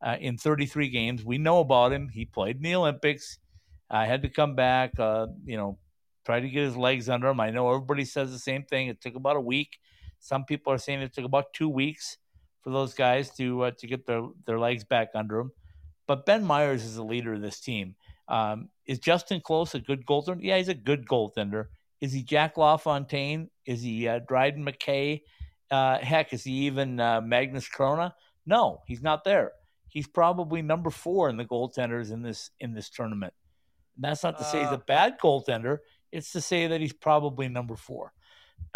[0.03, 1.23] uh, in 33 games.
[1.23, 2.09] We know about him.
[2.09, 3.37] He played in the Olympics.
[3.89, 4.99] I had to come back.
[4.99, 5.77] Uh, you know,
[6.25, 7.39] try to get his legs under him.
[7.39, 8.87] I know everybody says the same thing.
[8.87, 9.77] It took about a week.
[10.19, 12.17] Some people are saying it took about two weeks
[12.61, 15.51] for those guys to uh, to get their their legs back under them.
[16.07, 17.95] But Ben Meyers is the leader of this team.
[18.27, 20.39] Um, is Justin Close a good goaltender?
[20.41, 21.67] Yeah, he's a good goaltender.
[22.01, 23.49] Is he Jack LaFontaine?
[23.65, 25.21] Is he uh, Dryden McKay?
[25.71, 28.13] Uh, heck, is he even uh, Magnus Chrona?
[28.45, 29.51] No, he's not there.
[29.87, 33.33] He's probably number four in the goaltenders in this in this tournament.
[33.95, 35.79] And that's not to say he's Uh, a bad goaltender.
[36.11, 38.13] It's to say that he's probably number four.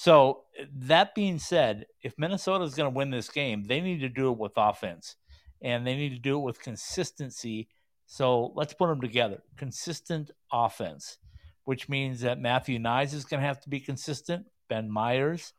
[0.00, 0.44] so
[0.78, 4.32] that being said, if Minnesota is going to win this game, they need to do
[4.32, 5.16] it with offense,
[5.60, 7.68] and they need to do it with consistency.
[8.06, 9.42] So let's put them together.
[9.58, 11.18] Consistent offense,
[11.64, 14.46] which means that Matthew Knies is going to have to be consistent.
[14.70, 15.52] Ben Meyers,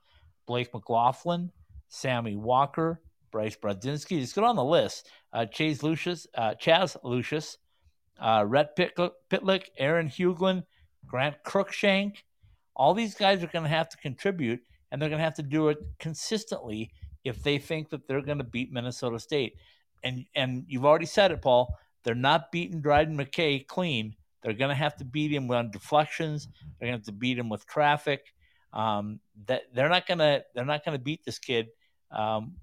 [0.48, 1.52] Blake McLaughlin,
[1.90, 3.00] Sammy Walker,
[3.32, 4.22] Bryce Brodzinski.
[4.22, 5.08] Just go on the list.
[5.32, 7.60] Uh, Chase Lucius, uh, Chaz Lucius,
[8.20, 10.64] uh, Rhett Pitlick, Aaron Huglen,
[11.06, 12.24] Grant Cruikshank.
[12.82, 15.44] All these guys are going to have to contribute, and they're going to have to
[15.44, 16.92] do it consistently
[17.24, 19.54] if they think that they're going to beat Minnesota State.
[20.04, 21.78] And and you've already said it, Paul.
[22.04, 24.16] They're not beating Dryden McKay clean.
[24.42, 26.48] They're going to have to beat him on deflections.
[26.80, 28.34] They're going to have to beat him with traffic.
[28.74, 31.68] Um, that they're not gonna they're not gonna beat this kid
[32.10, 32.56] um,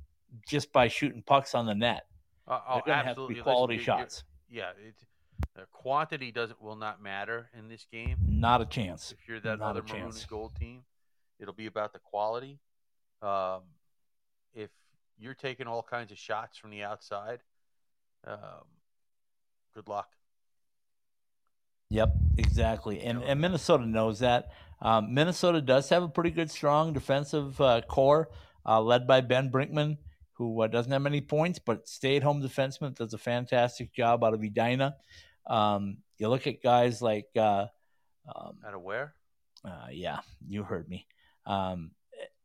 [0.49, 2.07] just by shooting pucks on the net.
[2.49, 3.35] Uh, oh, They're gonna have to absolutely.
[3.35, 4.25] be Listen, quality you- shots.
[4.51, 4.71] Yeah,
[5.57, 8.17] uh, quantity doesn't will not matter in this game.
[8.27, 9.13] Not a chance.
[9.13, 10.83] If you're that Not other maroon and gold team,
[11.39, 12.59] it'll be about the quality.
[13.23, 13.63] Um,
[14.55, 14.71] if
[15.19, 17.41] you're taking all kinds of shots from the outside,
[18.27, 18.67] um,
[19.75, 20.09] good luck.
[21.91, 23.01] Yep, exactly.
[23.01, 24.51] And and Minnesota knows that.
[24.81, 28.29] Um, Minnesota does have a pretty good, strong defensive uh, core,
[28.65, 29.97] uh, led by Ben Brinkman,
[30.35, 34.43] who uh, doesn't have many points, but stay-at-home defenseman does a fantastic job out of
[34.43, 34.97] Edina.
[35.49, 37.67] Um, you look at guys like, uh,
[38.35, 39.15] um, Out of where?
[39.65, 41.07] uh, yeah, you heard me.
[41.47, 41.93] Um,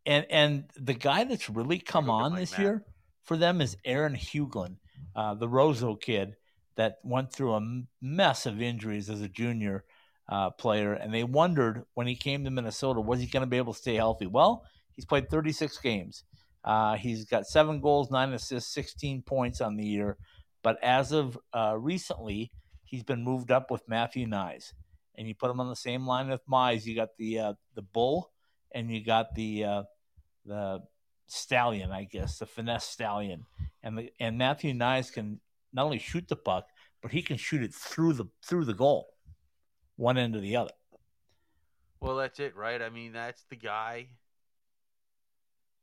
[0.05, 2.59] and and the guy that's really come on this map.
[2.59, 2.85] year
[3.23, 4.77] for them is Aaron Huglen,
[5.15, 6.35] uh, the Roseau kid
[6.75, 9.85] that went through a mess of injuries as a junior
[10.29, 13.57] uh, player, and they wondered when he came to Minnesota, was he going to be
[13.57, 14.25] able to stay healthy?
[14.25, 16.23] Well, he's played 36 games.
[16.63, 20.17] Uh, he's got seven goals, nine assists, 16 points on the year.
[20.63, 22.51] But as of uh, recently,
[22.93, 24.71] he's been moved up with Matthew Knies,
[25.15, 26.85] and you put him on the same line with Mize.
[26.85, 28.31] You got the uh, the bull,
[28.71, 29.83] and you got the uh,
[30.45, 30.83] the
[31.25, 33.47] stallion, I guess, the finesse stallion,
[33.81, 35.39] and the and Matthew Knies can
[35.73, 36.67] not only shoot the puck,
[37.01, 39.07] but he can shoot it through the through the goal,
[39.95, 40.73] one end to the other.
[41.99, 42.79] Well, that's it, right?
[42.79, 44.09] I mean, that's the guy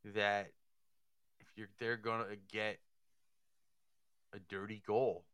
[0.04, 0.52] that
[1.40, 2.78] if you're they're gonna get
[4.32, 5.24] a dirty goal,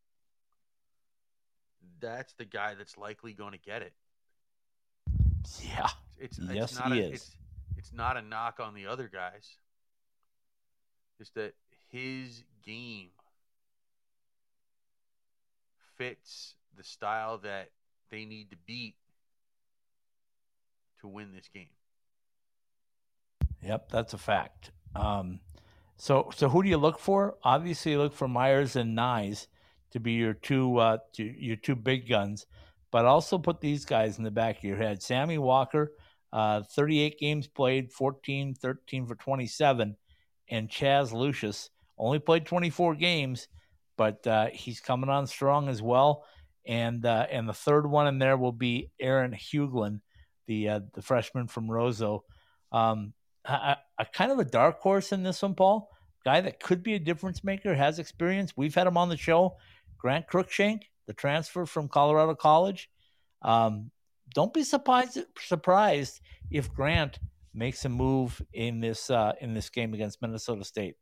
[2.01, 3.93] that's the guy that's likely going to get it.
[5.61, 7.13] Yeah, It's Yes, it's not he a, is.
[7.13, 7.37] It's,
[7.77, 9.57] it's not a knock on the other guys.
[11.19, 11.55] Just that
[11.89, 13.09] his game
[15.97, 17.71] fits the style that
[18.11, 18.97] they need to beat
[21.01, 21.69] to win this game.
[23.63, 24.71] Yep, that's a fact.
[24.95, 25.41] Um,
[25.97, 27.37] so, so who do you look for?
[27.43, 29.47] Obviously, you look for Meyers and Knies
[29.93, 32.47] to be your two uh, to, your two big guns,
[32.91, 35.03] but also put these guys in the back of your head.
[35.03, 35.93] Sammy Walker,
[36.33, 39.97] uh, 38 games played, 14, 13 for 27,
[40.49, 43.49] and Chaz Lucius only played 24 games,
[43.97, 46.25] but uh, he's coming on strong as well.
[46.67, 50.01] And uh, and the third one in there will be Aaron Huglen,
[50.47, 52.23] the uh, the freshman from Roseau.
[52.73, 53.13] Um,
[53.45, 55.91] a, a kind of a dark horse in this one, Paul.
[56.25, 58.57] Guy that could be a difference maker, has experience.
[58.57, 59.57] We've had him on the show.
[60.07, 62.89] Grant Cruikshank, the transfer from Colorado College.
[63.43, 63.91] Um,
[64.33, 67.19] don't be surprised surprised if Grant
[67.53, 70.95] makes a move in this uh, in this game against Minnesota State.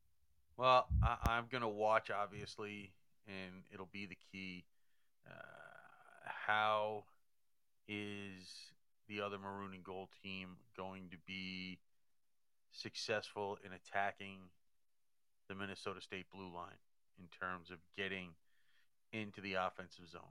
[0.56, 2.94] Well, I, I'm going to watch, obviously,
[3.26, 4.64] and it'll be the key.
[5.26, 5.34] Uh,
[6.46, 7.04] how
[7.86, 8.72] is
[9.06, 11.78] the other maroon and gold team going to be
[12.72, 14.38] successful in attacking
[15.50, 16.80] the Minnesota State blue line
[17.18, 18.30] in terms of getting
[19.14, 20.22] into the offensive zone?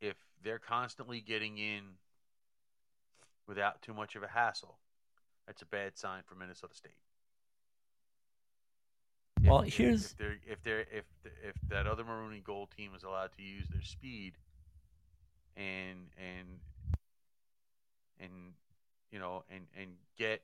[0.00, 1.82] If they're constantly getting in
[3.46, 4.78] without too much of a hassle,
[5.46, 6.92] that's a bad sign for Minnesota State.
[9.42, 11.04] If- Well, here's- if they're if they're if
[11.42, 14.34] if that other maroon and gold team is allowed to use their speed
[15.56, 16.60] and and
[18.18, 18.54] and
[19.10, 20.42] you know and and get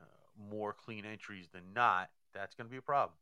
[0.00, 0.04] uh,
[0.36, 3.16] more clean entries than not, that's going to be a problem.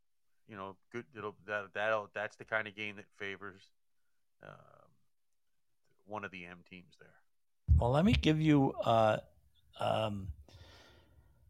[0.50, 1.04] You know, good.
[1.16, 3.62] It'll that that that's the kind of game that favors
[4.42, 4.50] um,
[6.06, 7.08] one of the M teams there.
[7.78, 9.18] Well, let me give you uh,
[9.78, 10.28] um,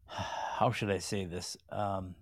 [0.05, 1.57] how should I say this?
[1.71, 2.15] Um,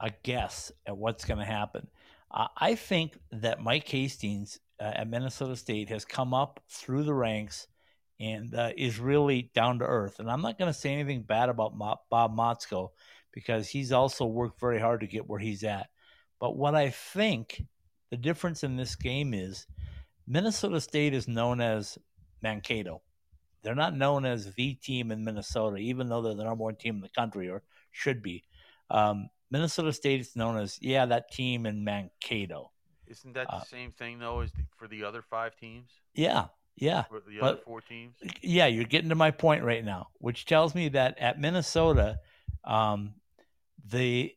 [0.00, 1.86] a guess at what's going to happen.
[2.34, 7.66] I think that Mike Hastings uh, at Minnesota State has come up through the ranks
[8.18, 10.18] and uh, is really down to earth.
[10.18, 11.76] And I'm not going to say anything bad about
[12.08, 12.88] Bob Motzko
[13.32, 15.88] because he's also worked very hard to get where he's at.
[16.40, 17.62] But what I think
[18.10, 19.66] the difference in this game is
[20.26, 21.98] Minnesota State is known as
[22.42, 23.02] Mankato.
[23.62, 26.96] They're not known as the team in Minnesota, even though they're the number one team
[26.96, 27.62] in the country or
[27.92, 28.42] should be.
[28.90, 32.70] Um, Minnesota State is known as, yeah, that team in Mankato.
[33.06, 36.46] Isn't that the Uh, same thing though as the, for the other five teams, Yeah,
[36.76, 37.02] yeah.
[37.04, 38.16] for the but- other four teams?
[38.42, 42.18] yeah, you're getting to my point right now, which tells me that at Minnesota,
[42.64, 43.14] um,
[43.84, 44.32] the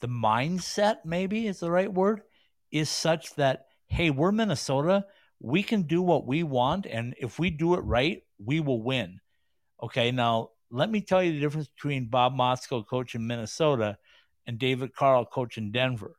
[0.00, 2.22] the mindset maybe is the right word
[2.70, 5.04] is such that hey, we're Minnesota,
[5.40, 9.20] we can do what we want, and if we do it right, we will win.
[9.82, 13.98] Okay, now let me tell you the difference between Bob Motzko coaching Minnesota
[14.46, 16.14] and David Carle coaching Denver.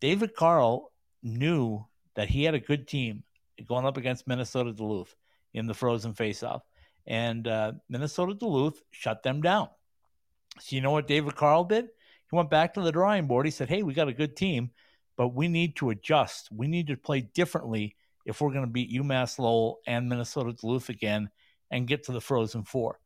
[0.00, 3.22] David Carle knew that he had a good team
[3.68, 5.14] going up against Minnesota Duluth
[5.54, 6.62] in the frozen faceoff,
[7.06, 9.68] and uh, Minnesota Duluth shut them down.
[10.60, 11.86] So you know what David Carle did?
[12.30, 13.46] He went back to the drawing board.
[13.46, 14.70] He said, "Hey, we got a good team,
[15.16, 16.48] but we need to adjust.
[16.50, 20.88] We need to play differently if we're going to beat UMass Lowell and Minnesota Duluth
[20.88, 21.30] again
[21.70, 22.98] and get to the Frozen Four.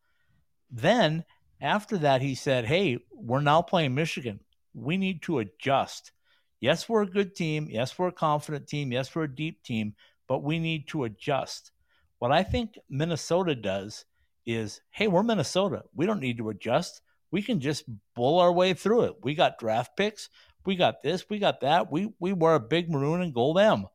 [0.71, 1.25] Then
[1.61, 4.41] after that, he said, Hey, we're now playing Michigan.
[4.75, 6.13] We need to adjust.
[6.61, 7.69] Yes, we're a good team.
[7.71, 8.93] Yes, we're a confident team.
[8.93, 9.95] Yes, we're a deep team,
[10.29, 11.73] but we need to adjust.
[12.19, 14.05] What I think Minnesota does
[14.47, 15.85] is, hey, we're Minnesota.
[15.95, 17.01] We don't need to adjust.
[17.31, 19.15] We can just bull our way through it.
[19.23, 20.29] We got draft picks.
[20.65, 21.29] We got this.
[21.29, 21.91] We got that.
[21.91, 23.87] We we wear a big maroon and gold M.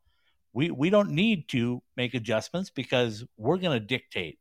[0.53, 4.39] We we don't need to make adjustments because we're going to dictate.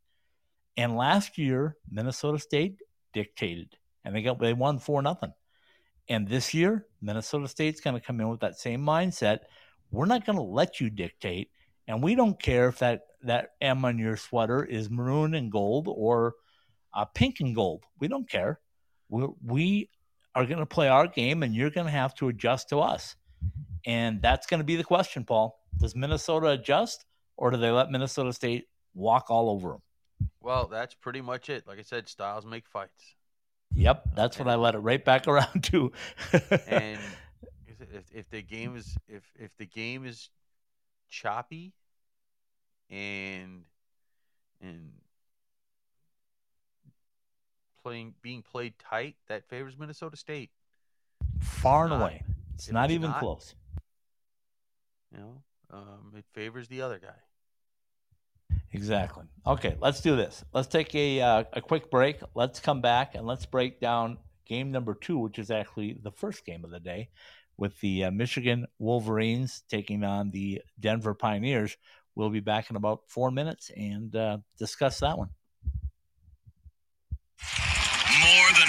[0.76, 2.80] And last year, Minnesota State
[3.12, 5.32] dictated, and they got they won four nothing.
[6.08, 9.40] And this year, Minnesota State's going to come in with that same mindset.
[9.90, 11.50] We're not going to let you dictate,
[11.86, 15.88] and we don't care if that that M on your sweater is maroon and gold
[15.88, 16.34] or
[16.92, 17.84] uh, pink and gold.
[17.98, 18.60] We don't care.
[19.14, 19.90] We we
[20.34, 23.16] are going to play our game, and you're going to have to adjust to us.
[23.86, 25.58] And that's going to be the question, Paul.
[25.78, 27.04] Does Minnesota adjust,
[27.36, 29.82] or do they let Minnesota State walk all over them?
[30.40, 31.66] Well, that's pretty much it.
[31.66, 33.14] Like I said, styles make fights.
[33.74, 35.92] Yep, that's what I let it right back around to.
[36.66, 36.98] and
[37.92, 40.30] if, if the game is if if the game is
[41.08, 41.72] choppy
[42.90, 43.64] and
[44.60, 44.92] and
[47.84, 50.50] playing being played tight, that favors Minnesota State.
[51.40, 52.22] Far and away,
[52.54, 53.54] it's not it's even not, close.
[55.12, 57.14] You know, um, it favors the other guy.
[58.72, 59.24] Exactly.
[59.46, 60.44] Okay, let's do this.
[60.52, 62.20] Let's take a uh, a quick break.
[62.34, 66.44] Let's come back and let's break down game number two, which is actually the first
[66.44, 67.10] game of the day,
[67.56, 71.76] with the uh, Michigan Wolverines taking on the Denver Pioneers.
[72.16, 75.28] We'll be back in about four minutes and uh, discuss that one.
[78.20, 78.68] More than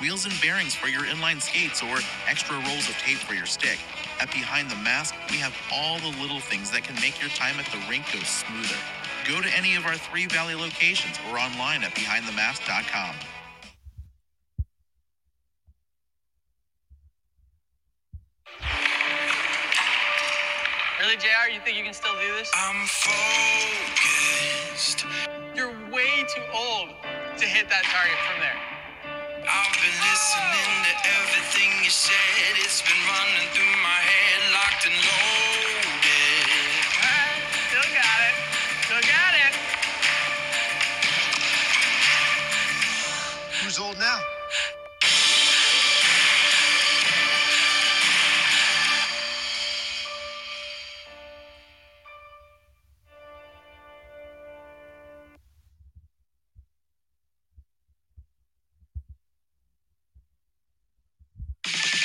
[0.00, 3.78] wheels and bearings for your inline skates, or extra rolls of tape for your stick,
[4.20, 7.58] at Behind the Mask, we have all the little things that can make your time
[7.58, 8.76] at the rink go smoother.
[9.28, 13.14] Go to any of our three Valley locations or online at behindthemask.com.
[21.00, 21.50] Really, JR?
[21.52, 22.50] You think you can still do this?
[22.54, 23.14] I'm focused.
[25.54, 26.90] You're way too old
[27.36, 28.73] to hit that target from there.
[29.46, 32.56] I've been listening to everything you said.
[32.64, 36.48] It's been running through my head, locked and loaded.
[37.68, 38.36] still got it.
[38.88, 39.52] Still got it.
[43.60, 44.20] Who's old now?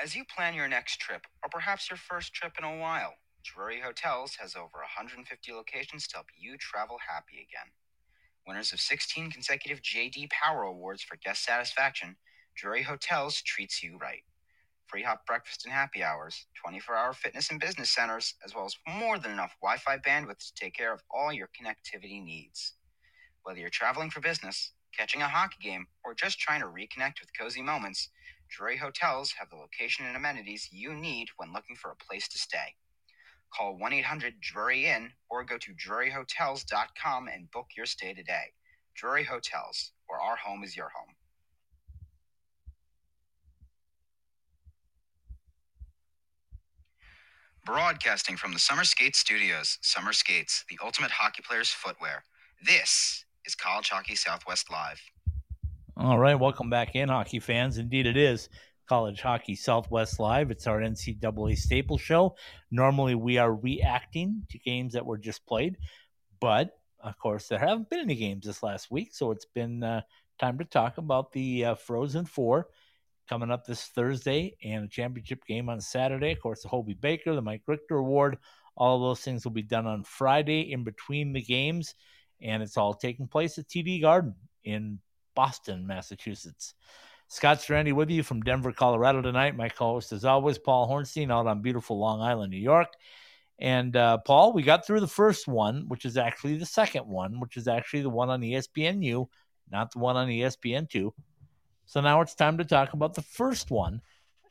[0.00, 3.80] As you plan your next trip, or perhaps your first trip in a while, Drury
[3.80, 7.72] Hotels has over 150 locations to help you travel happy again.
[8.46, 12.14] Winners of 16 consecutive JD Power Awards for guest satisfaction,
[12.56, 14.22] Drury Hotels treats you right.
[14.86, 18.76] Free hot breakfast and happy hours, 24 hour fitness and business centers, as well as
[18.88, 22.74] more than enough Wi Fi bandwidth to take care of all your connectivity needs.
[23.42, 27.36] Whether you're traveling for business, catching a hockey game, or just trying to reconnect with
[27.38, 28.10] cozy moments,
[28.50, 32.38] Drury Hotels have the location and amenities you need when looking for a place to
[32.38, 32.74] stay.
[33.54, 38.52] Call 1 800 Drury Inn or go to druryhotels.com and book your stay today.
[38.94, 41.14] Drury Hotels, where our home is your home.
[47.64, 52.24] Broadcasting from the Summer Skates Studios, Summer Skates, the ultimate hockey player's footwear.
[52.64, 55.00] This is College Hockey Southwest Live.
[56.00, 57.76] All right, welcome back in, hockey fans.
[57.76, 58.48] Indeed, it is
[58.88, 60.52] College Hockey Southwest Live.
[60.52, 62.36] It's our NCAA staple show.
[62.70, 65.76] Normally, we are reacting to games that were just played,
[66.40, 66.70] but
[67.00, 70.02] of course, there haven't been any games this last week, so it's been uh,
[70.38, 72.68] time to talk about the uh, Frozen Four
[73.28, 76.30] coming up this Thursday and a championship game on Saturday.
[76.30, 78.38] Of course, the Hobey Baker, the Mike Richter Award,
[78.76, 81.96] all those things will be done on Friday in between the games,
[82.40, 85.00] and it's all taking place at TD Garden in
[85.38, 86.74] Boston, Massachusetts.
[87.28, 89.56] Scott Strandy with you from Denver, Colorado tonight.
[89.56, 92.88] My co-host, as always, Paul Hornstein out on beautiful Long Island, New York.
[93.60, 97.38] And uh, Paul, we got through the first one, which is actually the second one,
[97.38, 99.28] which is actually the one on ESPNU,
[99.70, 101.12] not the one on ESPN2.
[101.86, 104.00] So now it's time to talk about the first one.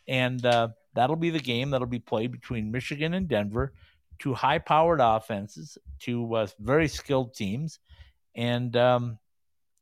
[0.07, 3.73] And uh, that'll be the game that'll be played between Michigan and Denver,
[4.19, 7.79] two high powered offenses, two uh, very skilled teams.
[8.35, 9.19] And um,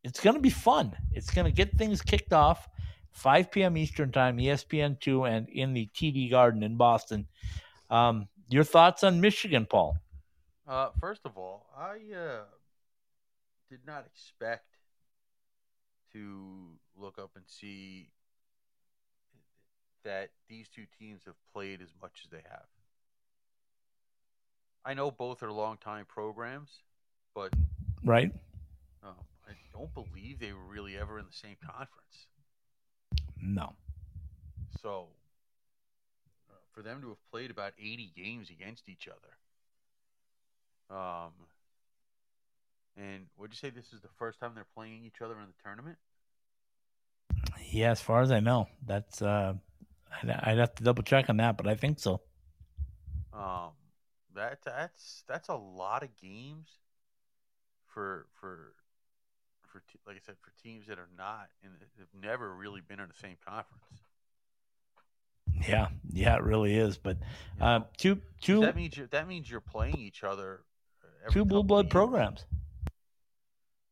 [0.05, 0.95] it's going to be fun.
[1.13, 2.69] It's going to get things kicked off
[3.13, 3.75] 5 p.m.
[3.75, 7.27] Eastern Time, ESPN2, and in the TD Garden in Boston.
[7.89, 9.97] Um, your thoughts on Michigan, Paul?
[10.67, 12.43] Uh, first of all, I uh,
[13.69, 14.67] did not expect
[16.13, 18.09] to look up and see
[20.03, 22.67] that these two teams have played as much as they have.
[24.85, 26.69] I know both are long-time programs,
[27.33, 27.51] but
[28.03, 28.31] right.
[29.03, 29.15] Um,
[29.55, 32.27] I don't believe they were really ever in the same conference.
[33.41, 33.75] No.
[34.81, 35.07] So,
[36.49, 39.37] uh, for them to have played about 80 games against each other,
[40.89, 41.31] um,
[42.97, 45.63] and would you say this is the first time they're playing each other in the
[45.63, 45.97] tournament?
[47.71, 49.53] Yeah, as far as I know, that's uh,
[50.21, 52.21] I'd, I'd have to double check on that, but I think so.
[53.33, 53.71] Um,
[54.33, 56.69] that that's that's a lot of games
[57.85, 58.73] for for
[59.76, 62.99] for te- like I said for teams that are not and have never really been
[62.99, 63.84] in the same conference.
[65.67, 66.97] Yeah, yeah, it really is.
[66.97, 67.17] But
[67.59, 70.61] uh, two two that means you're, that means you're playing each other.
[71.26, 72.45] every two blue blood programs.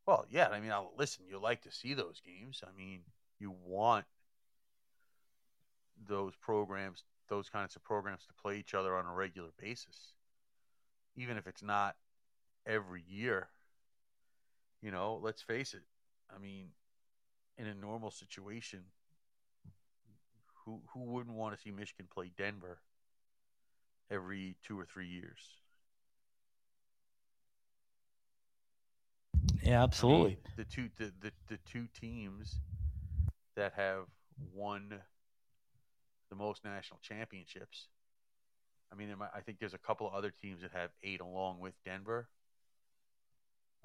[0.05, 2.61] Well, yeah, I mean, I'll, listen, you like to see those games.
[2.65, 3.01] I mean,
[3.39, 4.05] you want
[6.07, 10.13] those programs, those kinds of programs, to play each other on a regular basis,
[11.15, 11.95] even if it's not
[12.65, 13.47] every year.
[14.83, 15.83] You know, let's face it.
[16.35, 16.67] I mean,
[17.57, 18.81] in a normal situation,
[20.65, 22.79] who who wouldn't want to see Michigan play Denver
[24.11, 25.39] every two or three years?
[29.61, 30.37] Yeah, I mean, absolutely.
[30.57, 32.59] the two the, the, the two teams
[33.55, 34.07] that have
[34.53, 34.95] won
[36.29, 37.87] the most national championships.
[38.91, 41.73] I mean, I think there's a couple of other teams that have eight along with
[41.85, 42.27] Denver.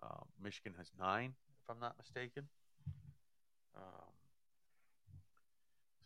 [0.02, 2.44] Um, Michigan has nine, if I'm not mistaken.
[3.76, 4.12] Um,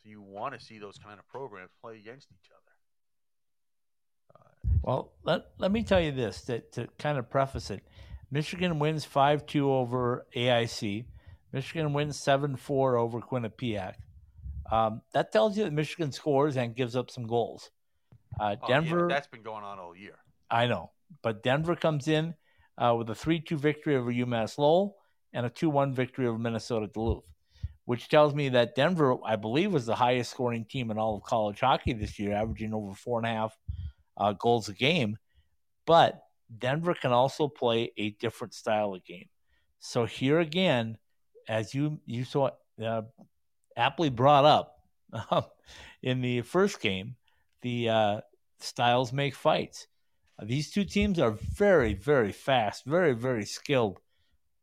[0.03, 2.73] so you want to see those kind of programs play against each other.
[4.35, 7.83] Uh, Well, let let me tell you this to, to kind of preface it.
[8.31, 11.05] Michigan wins 5 2 over AIC.
[11.53, 13.95] Michigan wins 7 4 over Quinnipiac.
[14.71, 17.71] Um, that tells you that Michigan scores and gives up some goals.
[18.41, 20.17] Uh, oh, yeah, Denver, that's been going on all year.
[20.51, 22.35] I know, but Denver comes in
[22.79, 24.97] uh, with a 3 2 victory over UMass Lowell
[25.33, 27.25] and a 2 1 victory over Minnesota Duluth,
[27.85, 31.23] which tells me that Denver, I believe, was the highest scoring team in all of
[31.23, 33.57] college hockey this year, averaging over four and a half
[34.17, 35.17] uh, goals a game.
[35.87, 36.23] But
[36.59, 39.29] Denver can also play a different style of game.
[39.79, 40.99] So here again,
[41.49, 42.51] as you you saw
[42.83, 43.03] uh,
[43.77, 45.53] aptly brought up
[46.03, 47.17] in the first game,
[47.63, 48.21] the uh,
[48.61, 49.87] styles make fights.
[50.43, 54.01] Uh, these two teams are very very fast, very very skilled.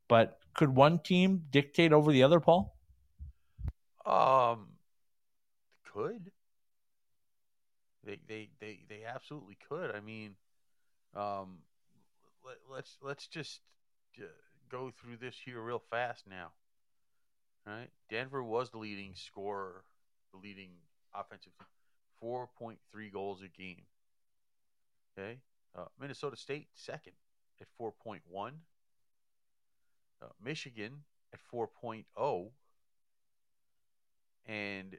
[0.07, 2.75] But could one team dictate over the other, Paul?
[4.05, 4.67] Um,
[5.85, 6.31] could.
[8.03, 9.95] They they they they absolutely could.
[9.95, 10.35] I mean,
[11.15, 11.59] um,
[12.43, 13.61] let, let's let's just
[14.19, 14.25] uh,
[14.69, 16.51] go through this here real fast now.
[17.65, 19.83] Right, Denver was the leading scorer,
[20.33, 20.71] the leading
[21.13, 21.51] offensive
[22.19, 23.83] four point three goals a game.
[25.17, 25.37] Okay,
[25.77, 27.13] uh, Minnesota State second
[27.61, 28.53] at four point one.
[30.21, 31.03] Uh, Michigan
[31.33, 32.49] at 4.0
[34.45, 34.97] and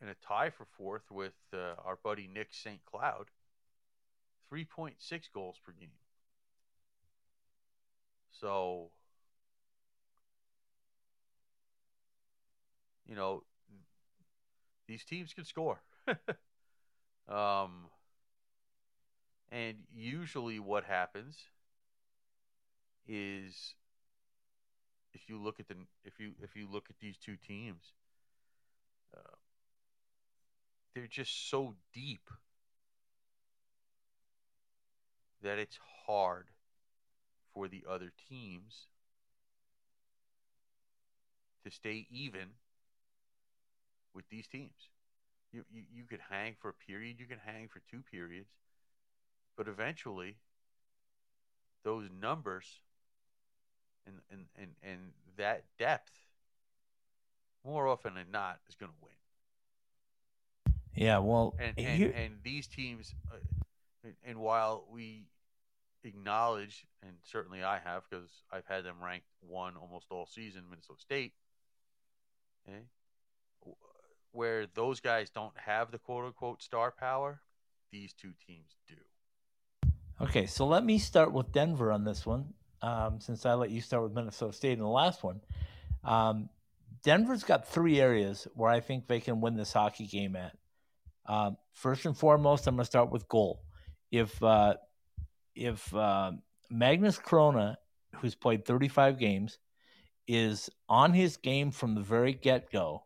[0.00, 2.80] in a tie for fourth with uh, our buddy Nick St.
[2.86, 3.26] Cloud,
[4.52, 4.92] 3.6
[5.34, 5.90] goals per game.
[8.30, 8.90] So,
[13.06, 13.42] you know,
[14.86, 15.80] these teams can score.
[17.28, 17.88] um,
[19.50, 21.36] and usually what happens
[23.06, 23.74] is
[25.14, 25.74] if you look at the
[26.04, 27.92] if you if you look at these two teams,
[29.16, 29.36] uh,
[30.94, 32.30] they're just so deep
[35.42, 36.46] that it's hard
[37.54, 38.86] for the other teams
[41.64, 42.48] to stay even
[44.14, 44.90] with these teams.
[45.52, 48.50] You, you you could hang for a period, you can hang for two periods,
[49.58, 50.36] but eventually
[51.84, 52.64] those numbers
[54.06, 54.98] and and and, and
[55.36, 56.12] that depth
[57.64, 59.12] more often than not is going to win.
[60.94, 63.36] Yeah, well, And and, here- and these teams, uh,
[64.04, 65.26] and, and while we
[66.02, 71.00] acknowledge, and certainly I have because I've had them ranked one almost all season, Minnesota
[71.00, 71.32] State.
[72.66, 72.82] Okay,
[74.32, 77.40] where those guys don't have the quote unquote star power,
[77.90, 78.94] these two teams do.
[80.20, 82.52] Okay, so let me start with Denver on this one,
[82.82, 85.40] um, since I let you start with Minnesota State in the last one.
[86.02, 86.48] Um,
[87.04, 90.56] Denver's got three areas where I think they can win this hockey game at.
[91.26, 93.62] Um, first and foremost, I'm going to start with goal.
[94.10, 94.74] If uh,
[95.54, 96.32] if uh,
[96.68, 97.76] Magnus Chrona,
[98.16, 99.58] who's played 35 games,
[100.26, 103.04] is on his game from the very get go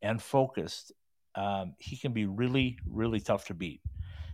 [0.00, 0.92] and focused,
[1.34, 3.80] um, he can be really, really tough to beat.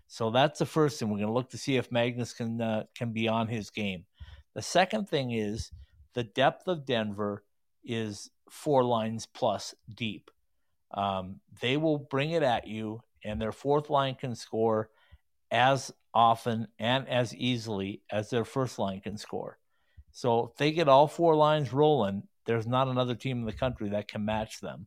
[0.08, 1.10] So that's the first thing.
[1.10, 4.06] We're going to look to see if Magnus can uh, can be on his game.
[4.54, 5.70] The second thing is
[6.14, 7.44] the depth of Denver
[7.84, 10.30] is four lines plus deep.
[10.92, 14.88] Um, they will bring it at you, and their fourth line can score
[15.50, 19.58] as often and as easily as their first line can score.
[20.10, 23.90] So if they get all four lines rolling, there's not another team in the country
[23.90, 24.86] that can match them.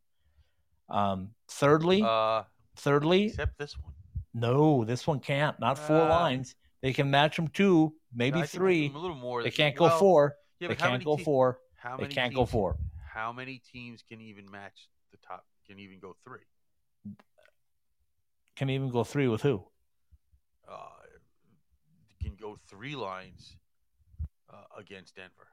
[0.89, 2.43] Um, thirdly, Uh,
[2.75, 3.93] thirdly, except this one.
[4.33, 5.59] No, this one can't.
[5.59, 6.55] Not four Uh, lines.
[6.81, 8.89] They can match them two, maybe think three.
[8.89, 9.43] A little more.
[9.43, 10.35] They can't go well, four.
[10.59, 11.59] Yeah, they can't go te- four.
[11.75, 12.77] How They many can't go teams- four.
[13.13, 15.45] How many teams can even match the top?
[15.67, 16.39] Can even go three?
[18.55, 19.63] Can even go three with who?
[20.67, 20.75] Uh,
[22.21, 23.55] can go three lines
[24.51, 25.47] uh, against Denver.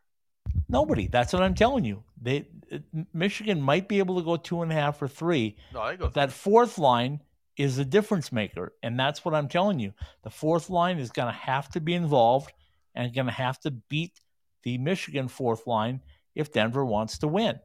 [0.68, 1.06] Nobody.
[1.08, 2.04] That's what I'm telling you.
[2.20, 2.46] They
[3.14, 6.08] Michigan might be able to go two and a half or three, No, I go.
[6.10, 7.20] that fourth line
[7.58, 9.92] is a difference maker, and that's what I'm telling you.
[10.22, 12.52] The fourth line is going to have to be involved
[12.94, 14.20] and going to have to beat
[14.62, 16.00] the Michigan fourth line
[16.34, 17.58] if Denver wants to win.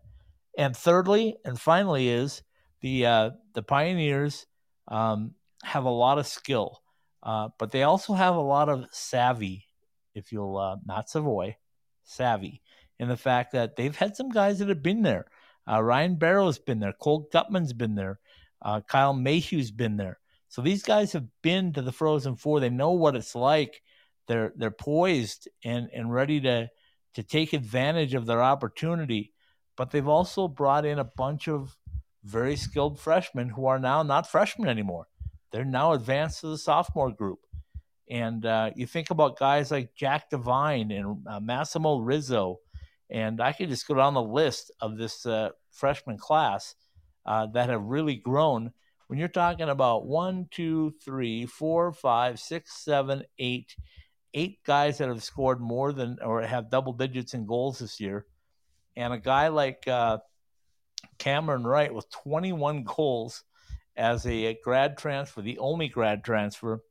[0.58, 2.42] And thirdly, and finally, is
[2.82, 4.48] the uh, the Pioneers
[4.88, 6.82] um, have a lot of skill,
[7.22, 9.68] uh, but they also have a lot of savvy,
[10.16, 11.56] if you'll uh, not Savoy,
[12.04, 12.62] savvy,
[13.00, 15.26] in the fact that they've had some guys that have been there.
[15.72, 16.94] Uh, Ryan Barrow's been there.
[16.94, 18.20] Cole Guttman's been there.
[18.64, 20.20] Uh, Kyle Mayhew's been there.
[20.50, 22.60] So these guys have been to the Frozen Four.
[22.60, 23.82] They know what it's like.
[24.28, 26.70] They're they're poised and and ready to
[27.16, 29.34] to take advantage of their opportunity.
[29.76, 31.76] But they've also brought in a bunch of
[32.24, 35.08] very skilled freshmen who are now not freshmen anymore.
[35.52, 37.40] They're now advanced to the sophomore group.
[38.10, 42.60] And uh, you think about guys like Jack Devine and uh, Massimo Rizzo,
[43.10, 46.76] and I could just go down the list of this uh, freshman class
[47.26, 48.72] uh, that have really grown.
[49.08, 53.76] When you're talking about one, two, three, four, five, six, seven, eight,
[54.34, 58.26] eight guys that have scored more than or have double digits in goals this year,
[58.96, 60.18] and a guy like uh,
[61.18, 63.44] Cameron Wright with 21 goals
[63.96, 66.84] as a grad transfer, the only grad transfer.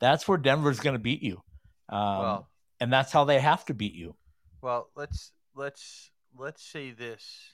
[0.00, 1.42] That's where Denver's going to beat you,
[1.88, 2.48] um, well,
[2.80, 4.16] and that's how they have to beat you.
[4.60, 7.51] well, let's let's let's say this,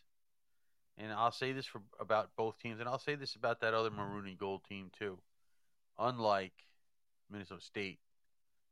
[0.98, 3.90] and I'll say this for about both teams, and I'll say this about that other
[3.90, 5.18] maroon and gold team too.
[5.98, 6.54] Unlike
[7.30, 8.00] Minnesota State,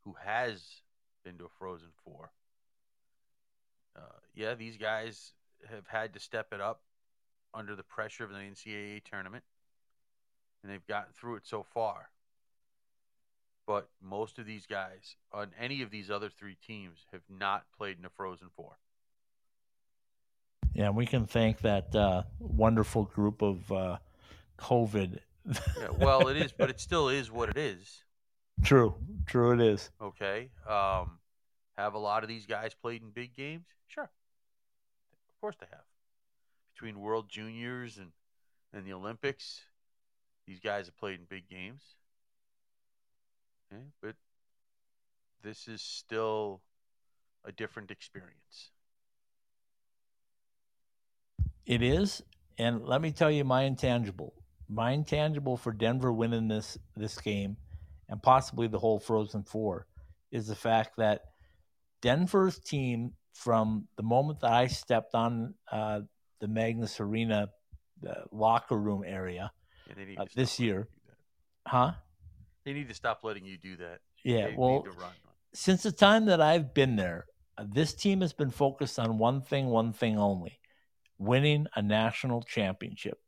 [0.05, 0.83] who has
[1.25, 2.33] been to a Frozen Four,
[3.97, 5.33] uh, yeah, these guys
[5.71, 6.83] have had to step it up
[7.55, 9.45] under the pressure of the NCAA tournament.
[10.63, 12.11] and they've gotten through it so far.
[13.67, 17.99] But most of these guys on any of these other three teams have not played
[17.99, 18.79] in a Frozen Four.
[20.77, 23.97] Yeah, we can thank that uh, wonderful group of uh,
[24.59, 25.21] COVID.
[25.47, 28.05] Yeah, well, it is, but it still is what it is.
[28.63, 29.91] true, true, it is.
[30.03, 30.51] Okay.
[30.69, 31.19] Um,
[31.79, 33.65] have a lot of these guys played in big games?
[33.89, 34.05] Sure.
[34.05, 35.85] Of course they have.
[36.75, 38.11] Between World Juniors and,
[38.75, 39.63] and the Olympics,
[40.47, 41.81] these guys have played in big games.
[43.73, 44.17] Okay, but
[45.43, 46.61] this is still
[47.47, 48.73] a different experience.
[51.67, 52.23] It is,
[52.59, 54.33] and let me tell you my intangible.
[54.69, 57.57] My intangible for Denver winning this this game,
[58.09, 59.87] and possibly the whole Frozen Four,
[60.31, 61.23] is the fact that
[62.03, 66.01] Denver's team, from the moment that I stepped on uh,
[66.41, 67.49] the Magness Arena,
[68.01, 69.51] the locker room area,
[69.91, 70.79] Uh, this year.
[70.79, 71.71] you do that.
[71.71, 71.93] huh?
[72.65, 74.01] They need to stop letting you do that.
[74.25, 75.13] Yeah, They need well, to run.
[75.55, 79.41] since the time that I've been there, uh, this team has been focused on one
[79.41, 80.59] thing, one thing only
[81.19, 83.19] winning a national championship.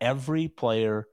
[0.00, 1.06] Every player,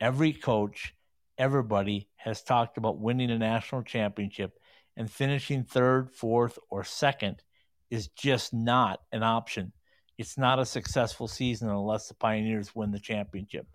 [0.00, 0.94] every coach,
[1.38, 4.58] everybody has talked about winning a national championship,
[4.96, 7.42] and finishing third, fourth, or second
[7.90, 9.72] is just not an option.
[10.18, 13.66] It's not a successful season unless the Pioneers win the championship.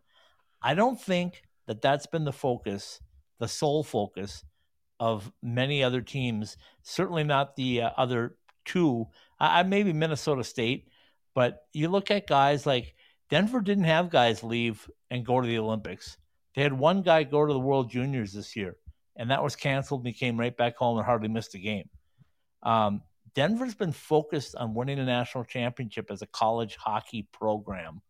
[0.61, 2.99] I don't think that that's been the focus,
[3.39, 4.43] the sole focus
[4.99, 6.57] of many other teams.
[6.83, 9.07] Certainly not the uh, other two.
[9.39, 10.87] I maybe Minnesota State,
[11.35, 12.95] but you look at guys like
[13.29, 16.17] Denver didn't have guys leave and go to the Olympics.
[16.55, 18.77] They had one guy go to the World Juniors this year,
[19.15, 20.01] and that was canceled.
[20.01, 21.89] And he came right back home and hardly missed a game.
[22.63, 23.03] Um,
[23.35, 28.01] Denver's been focused on winning a national championship as a college hockey program.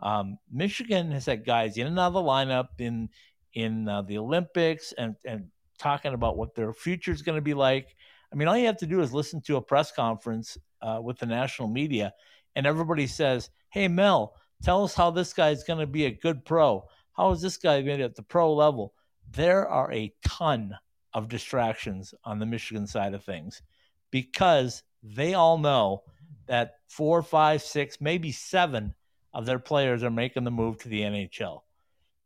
[0.00, 3.08] Um, Michigan has had guys in and out of the lineup in
[3.54, 5.48] in uh, the Olympics and and
[5.78, 7.94] talking about what their future is going to be like.
[8.30, 11.18] I mean, all you have to do is listen to a press conference uh, with
[11.18, 12.12] the national media,
[12.56, 16.10] and everybody says, "Hey, Mel, tell us how this guy is going to be a
[16.10, 16.88] good pro.
[17.16, 18.94] How is this guy going to at the pro level?"
[19.30, 20.76] There are a ton
[21.12, 23.62] of distractions on the Michigan side of things
[24.10, 26.02] because they all know
[26.46, 28.94] that four, five, six, maybe seven
[29.32, 31.60] of their players are making the move to the NHL.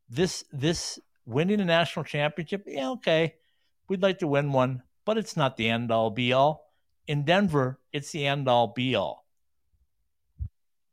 [0.08, 3.34] This this winning a national championship, yeah, okay,
[3.88, 6.72] we'd like to win one, but it's not the end all be all.
[7.06, 9.21] In Denver, it's the end all be all.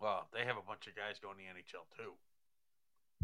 [0.02, 2.14] Well, they have a bunch of guys going to the NHL too.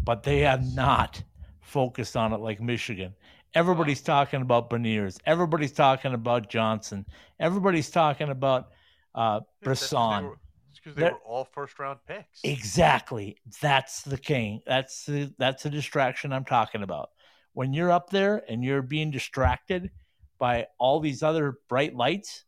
[0.03, 1.21] But they have not
[1.61, 3.13] focused on it like Michigan.
[3.53, 5.17] Everybody's talking about Beniers.
[5.26, 7.05] Everybody's talking about Johnson.
[7.39, 8.67] Everybody's talking about
[9.15, 10.32] uh, Brisson.
[10.69, 12.41] It's because they They're- were all first round picks.
[12.43, 13.38] Exactly.
[13.61, 14.61] That's the king.
[14.67, 17.09] That's the that's the distraction I'm talking about.
[17.53, 19.89] When you're up there and you're being distracted
[20.38, 22.43] by all these other bright lights,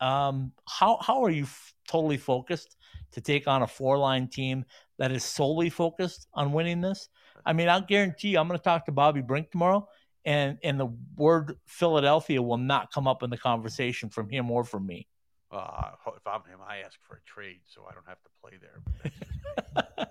[0.00, 2.76] um, how how are you f- totally focused
[3.12, 4.64] to take on a four line team
[4.98, 7.08] that is solely focused on winning this?
[7.44, 9.88] I mean, I'll guarantee you, I'm going to talk to Bobby Brink tomorrow,
[10.24, 14.64] and and the word Philadelphia will not come up in the conversation from him or
[14.64, 15.06] from me.
[15.52, 18.52] Uh, if I'm him, I ask for a trade so I don't have to play
[18.60, 18.80] there.
[18.84, 20.04] But that's just me.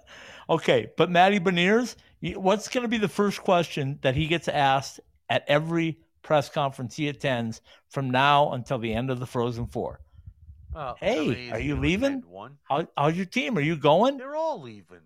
[0.50, 1.96] okay, but Matty Beniers,
[2.36, 6.98] what's going to be the first question that he gets asked at every press conference
[6.98, 10.02] he attends from now until the end of the Frozen Four?
[10.74, 12.22] Well, Hey, how many is are you leaving?
[12.28, 12.58] One.
[12.64, 13.58] How, how's your team?
[13.58, 14.18] Are you going?
[14.18, 15.00] They're all leaving.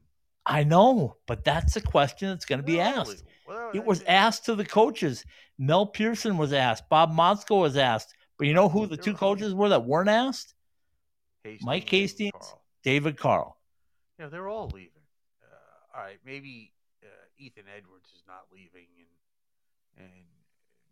[0.45, 3.23] I know, but that's a question that's going to be asked.
[3.47, 5.23] Well, It was asked to the coaches.
[5.57, 6.89] Mel Pearson was asked.
[6.89, 8.13] Bob Motzko was asked.
[8.37, 10.53] But you know who the two coaches were that weren't asked?
[11.43, 12.31] Hastings Mike Hastings.
[12.33, 12.61] Carle.
[12.83, 13.57] David Carle.
[14.19, 14.89] Yeah, they're all leaving.
[15.41, 17.07] Uh, all right, maybe uh,
[17.37, 18.87] Ethan Edwards is not leaving,
[19.97, 20.25] and and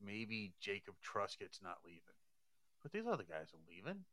[0.06, 2.02] maybe Jacob Truscott's not leaving,
[2.84, 4.04] but these other guys are leaving.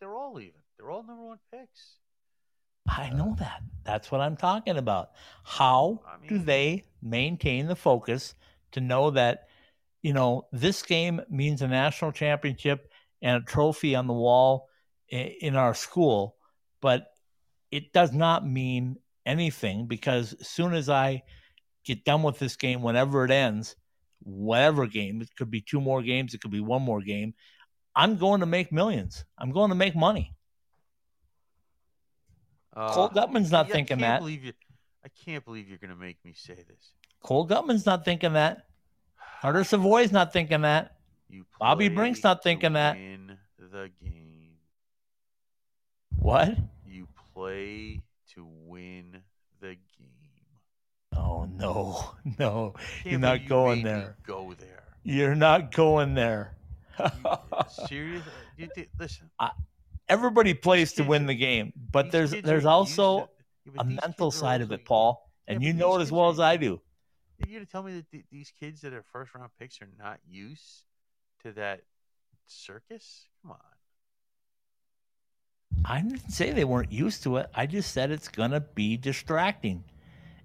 [0.00, 0.60] They're all even.
[0.76, 1.96] They're all number one picks.
[2.88, 3.62] I know uh, that.
[3.84, 5.10] That's what I'm talking about.
[5.44, 8.34] How I do they maintain the focus
[8.72, 9.48] to know that,
[10.02, 14.68] you know, this game means a national championship and a trophy on the wall
[15.08, 16.36] in our school,
[16.80, 17.08] but
[17.70, 18.96] it does not mean
[19.26, 21.22] anything because as soon as I
[21.84, 23.76] get done with this game, whenever it ends,
[24.20, 27.34] whatever game, it could be two more games, it could be one more game,
[27.94, 29.24] I'm going to make millions.
[29.38, 30.34] I'm going to make money.
[32.74, 34.20] Cole Uh, Guttman's not yeah, thinking I can't that.
[34.20, 34.52] Believe you,
[35.04, 36.92] I can't believe you're going to make me say this.
[37.22, 38.66] Cole Guttman's not thinking that.
[39.42, 40.96] Carter Savoy's not thinking that.
[41.28, 42.96] You Bobby Brink's not thinking that.
[42.96, 44.52] Win the game.
[46.16, 46.56] What?
[46.86, 48.02] You play
[48.34, 49.22] to win
[49.60, 50.08] the game.
[51.16, 52.74] Oh no, no,
[53.04, 54.16] you're not you going there.
[54.26, 54.84] Go there.
[55.02, 56.54] You're not going there.
[57.86, 58.22] Serious?
[58.26, 59.30] Uh, you did, listen.
[60.08, 63.32] Everybody plays to win the game, but these there's kids there's are also used to-
[63.64, 65.66] yeah, but a these mental kids are side of also- it, Paul, Yeah, and but
[65.66, 66.80] you these know it as kids well are- as I do.
[67.38, 70.20] You're gonna tell me that th- these kids that are first round picks are not
[70.28, 70.84] used
[71.42, 71.82] to that
[72.46, 73.26] circus?
[73.42, 73.58] Come on.
[75.84, 77.50] I didn't say they weren't used to it.
[77.54, 79.84] I just said it's gonna be distracting.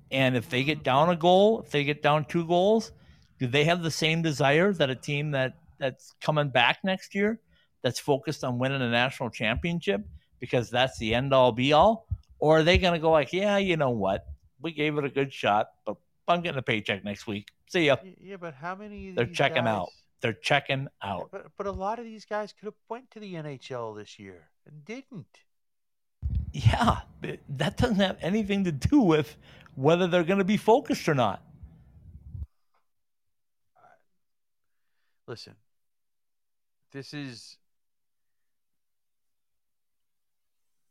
[0.10, 0.84] And if they get mm-hmm.
[0.84, 2.92] down a goal, if they get down two goals,
[3.40, 7.40] do they have the same desire that a team that that's coming back next year,
[7.82, 10.02] that's focused on winning a national championship
[10.40, 12.08] because that's the end all be all,
[12.40, 14.26] or are they gonna go like, yeah, you know what,
[14.62, 15.96] we gave it a good shot, but
[16.28, 17.50] I'm getting a paycheck next week.
[17.70, 17.98] See ya.
[18.20, 19.10] Yeah, but how many?
[19.10, 19.90] Of They're checking out.
[20.22, 21.30] They're checking Yeah, out.
[21.32, 24.50] But but a lot of these guys could have went to the NHL this year
[24.66, 25.40] and didn't.
[26.54, 27.02] Yeah,
[27.50, 29.38] that doesn't have anything to do with
[29.76, 31.44] whether they're going to be focused or not.
[33.76, 33.82] Uh,
[35.28, 35.56] listen,
[36.92, 37.58] this is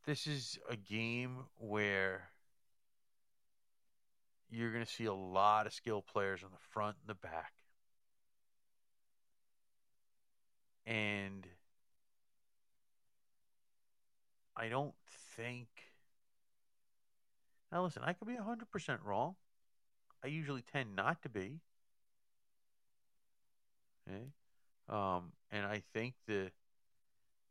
[0.05, 2.31] this is a game where
[4.51, 7.53] you're going to see a lot of skilled players on the front and the back.
[10.87, 11.47] And
[14.57, 14.95] I don't
[15.37, 15.69] think
[17.73, 19.35] Now listen, I could be 100% wrong.
[20.23, 21.61] I usually tend not to be.
[24.09, 24.31] Okay?
[24.89, 26.51] Um, and I think the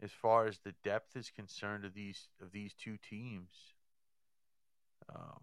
[0.02, 3.50] as far as the depth is concerned of these of these two teams,
[5.14, 5.42] um,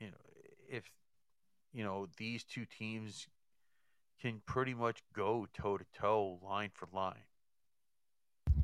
[0.00, 0.12] you know,
[0.68, 0.84] if
[1.72, 3.26] you know these two teams
[4.20, 7.24] can pretty much go toe to toe, line for line.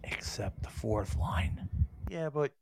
[0.05, 1.69] Except the fourth line.
[2.09, 2.53] Yeah, but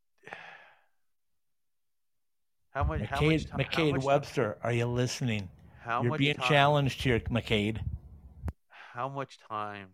[2.71, 3.03] how much?
[3.03, 5.49] how much McCade, how much Webster, are you listening?
[5.87, 7.79] How You're much being time, challenged here, McCade.
[8.69, 9.89] How much time?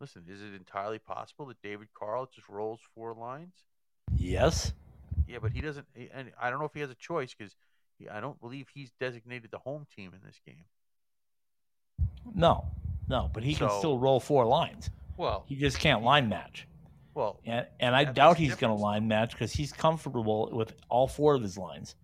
[0.00, 3.52] Listen, is it entirely possible that David Carle just rolls four lines?
[4.16, 4.72] Yes.
[5.28, 5.86] Yeah, but he doesn't.
[6.14, 7.54] And I don't know if he has a choice because
[8.10, 10.64] I don't believe he's designated the home team in this game.
[12.34, 12.64] No,
[13.08, 14.90] no, but he can still roll four lines.
[15.16, 16.66] Well, He just can't line match.
[17.14, 21.06] well, And and I doubt he's going to line match because he's comfortable with all
[21.06, 21.94] four of his lines.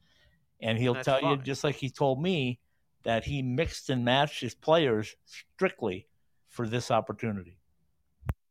[0.60, 2.58] And he'll That's tell you, just like he told me,
[3.04, 6.08] that he mixed and matched his players strictly
[6.48, 7.58] for this opportunity.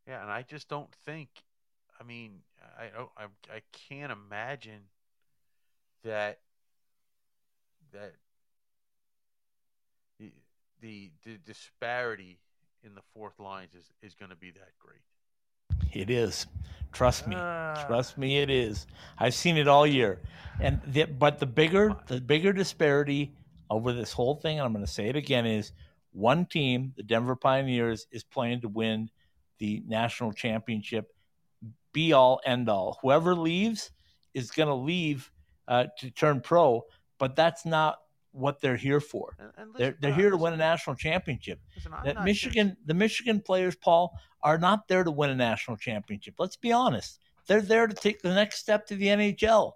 [0.07, 1.29] yeah, and I just don't think.
[1.99, 2.39] I mean,
[2.77, 3.09] I don't.
[3.17, 4.83] I, I can't imagine
[6.03, 6.39] that
[7.91, 8.15] that
[10.19, 10.31] the
[10.81, 12.39] the, the disparity
[12.83, 15.01] in the fourth lines is, is going to be that great.
[15.93, 16.47] It is.
[16.91, 17.35] Trust me.
[17.37, 17.85] Ah.
[17.87, 18.87] Trust me, it is.
[19.17, 20.19] I've seen it all year.
[20.59, 23.33] And the, but the bigger the bigger disparity
[23.69, 25.71] over this whole thing, and I'm going to say it again, is
[26.11, 29.09] one team, the Denver Pioneers, is playing to win
[29.59, 31.13] the national championship.
[31.93, 32.97] Be all end all.
[33.01, 33.91] Whoever leaves
[34.33, 35.31] is going to leave
[35.67, 36.85] uh, to turn pro,
[37.19, 37.99] but that's not
[38.37, 39.35] what they're here for.
[39.39, 43.41] And, and They're, they're here to win a national championship Listen, that Michigan, the Michigan
[43.41, 46.35] players, Paul, are not there to win a national championship.
[46.37, 47.19] Let's be honest.
[47.47, 49.73] They're there to take the next step to the NHL.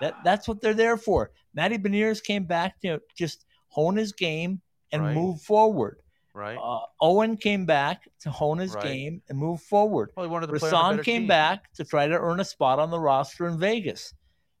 [0.00, 1.30] That that's what they're there for.
[1.54, 4.60] Matty Beniers came back to just hone his game
[4.92, 5.14] and Right.
[5.14, 5.98] move forward.
[6.34, 6.58] right.
[6.62, 8.84] Uh, Owen came back to hone his Right.
[8.84, 10.12] game and move forward.
[10.14, 11.28] well, he wanted to play Brisson came team.
[11.28, 14.12] back to try to earn a spot on the roster in Vegas.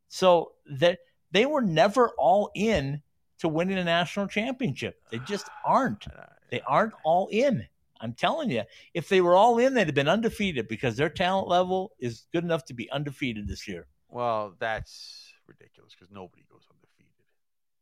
[0.08, 1.00] So that
[1.32, 3.02] they were never all in
[3.38, 5.00] to winning a national championship.
[5.10, 6.06] They just aren't.
[6.48, 7.66] They aren't all in.
[8.00, 8.62] I'm telling you,
[8.94, 12.44] if they were all in, they'd have been undefeated because their talent level is good
[12.44, 13.88] enough to be undefeated this year.
[14.08, 17.24] Well, that's ridiculous because nobody goes undefeated.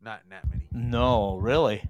[0.01, 0.67] Not in that many.
[0.73, 1.87] No, really.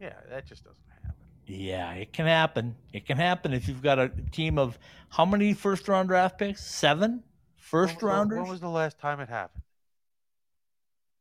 [0.00, 1.12] Yeah, that just doesn't happen.
[1.46, 2.74] Yeah, it can happen.
[2.94, 4.78] It can happen if you've got a team of
[5.10, 6.64] how many first round draft picks?
[6.64, 7.22] Seven
[7.56, 8.38] first When- when- rounders?
[8.40, 9.63] When was the last time it happened?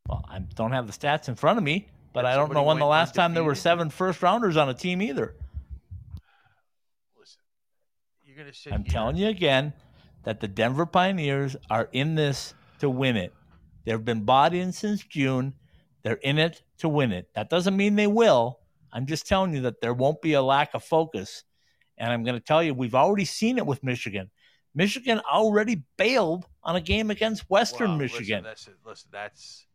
[0.08, 2.80] Well, I don't have the stats in front of me, but I don't know when
[2.80, 5.36] the last time there were seven first rounders on a team either.
[7.18, 7.42] Listen,
[8.26, 8.74] you're gonna sit.
[8.74, 9.74] I'm here- telling you again
[10.24, 13.34] that the Denver Pioneers are in this to win it.
[13.86, 15.54] They've been bought in since June.
[16.04, 17.30] They're in it to win it.
[17.34, 18.60] That doesn't mean they will.
[18.92, 21.44] I'm just telling you that there won't be a lack of focus.
[21.98, 24.30] And I'm going to tell you, we've already seen it with Michigan.
[24.76, 28.44] Michigan already bailed on a game against Western listen, Michigan.
[28.44, 29.10] that's listen.
[29.12, 29.66] That's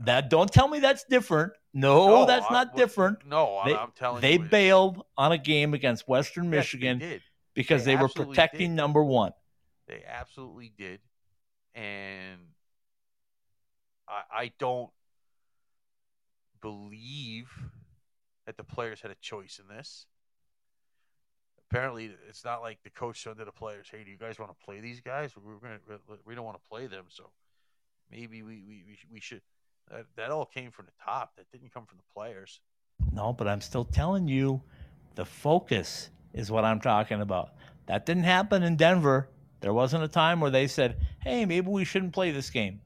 [0.00, 1.52] that don't tell me that's different.
[1.72, 3.26] No, that's I- not different.
[3.26, 6.56] No, They- I'm telling They you, it's- bailed on a game against Western yes, they
[6.58, 7.22] Michigan did.
[7.54, 8.76] because They they, were protecting did.
[8.76, 9.32] number one.
[9.86, 11.00] They absolutely did,
[11.74, 12.40] and
[14.08, 14.90] I, I don't
[16.60, 17.50] believe
[18.46, 20.06] that the players had a choice in this.
[21.70, 24.56] Apparently, it's not like the coach said to the players, "Hey, do you guys want
[24.56, 25.34] to play these guys?
[25.36, 25.80] We're gonna,
[26.24, 27.30] we don't want to play them, so
[28.10, 29.42] maybe we we, we should."
[29.90, 31.36] That, that all came from the top.
[31.36, 32.60] That didn't come from the players.
[33.12, 34.62] No, but I'm still telling you,
[35.14, 37.50] the focus is what I'm talking about.
[37.86, 39.28] That didn't happen in Denver.
[39.60, 42.80] There wasn't a time where they said, "Hey, maybe we shouldn't play this game."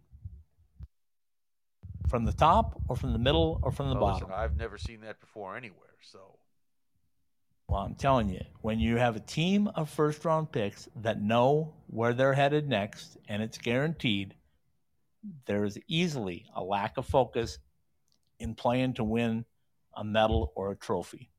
[2.08, 4.28] From the top, or from the middle, or from the bottom.
[4.28, 5.96] listen, I've never seen that before anywhere.
[6.02, 6.38] So
[7.68, 11.74] Well, I'm telling you, when you have a team of first round picks that know
[11.86, 14.34] where they're headed next and it's guaranteed,
[15.46, 17.58] there is easily a lack of focus
[18.38, 19.44] in playing to win
[19.94, 21.30] a medal or a trophy.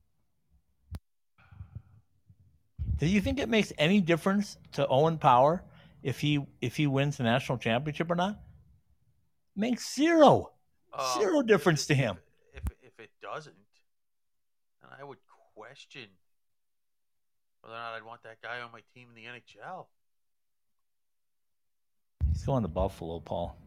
[2.97, 5.63] Do you think it makes any difference to Owen Power
[6.03, 8.39] if he if he wins the national championship or not?
[9.55, 10.51] Makes zero.
[10.93, 12.17] uh, Zero difference to him.
[12.53, 13.55] If, if if it doesn't,
[14.81, 15.19] then I would
[15.55, 16.07] question
[17.61, 19.85] whether or not I'd want that guy on my team in the NHL.
[22.33, 23.57] He's going to Buffalo, Paul.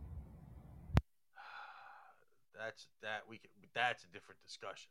[2.65, 4.91] That's that we can, that's a different discussion.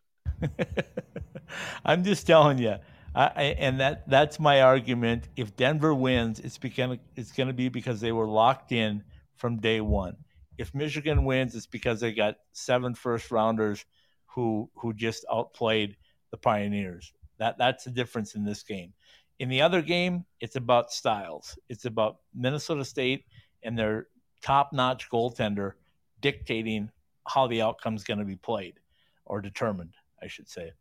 [1.86, 2.76] I'm just telling you,
[3.16, 5.30] I, I, and that that's my argument.
[5.38, 9.04] If Denver wins, it's because it's going to be because they were locked in
[9.36, 10.18] from day one.
[10.58, 13.86] If Michigan wins, it's because they got seven first rounders
[14.26, 15.96] who who just outplayed
[16.32, 17.14] the Pioneers.
[17.38, 18.94] That that's the difference in this game.
[19.40, 21.58] In the other game, it's about styles.
[21.70, 23.26] It's about Minnesota State
[23.64, 24.08] and their
[24.42, 25.74] top-notch goaltender
[26.20, 26.92] dictating
[27.28, 28.80] how the outcome is going to be played
[29.26, 30.72] or determined, I should say.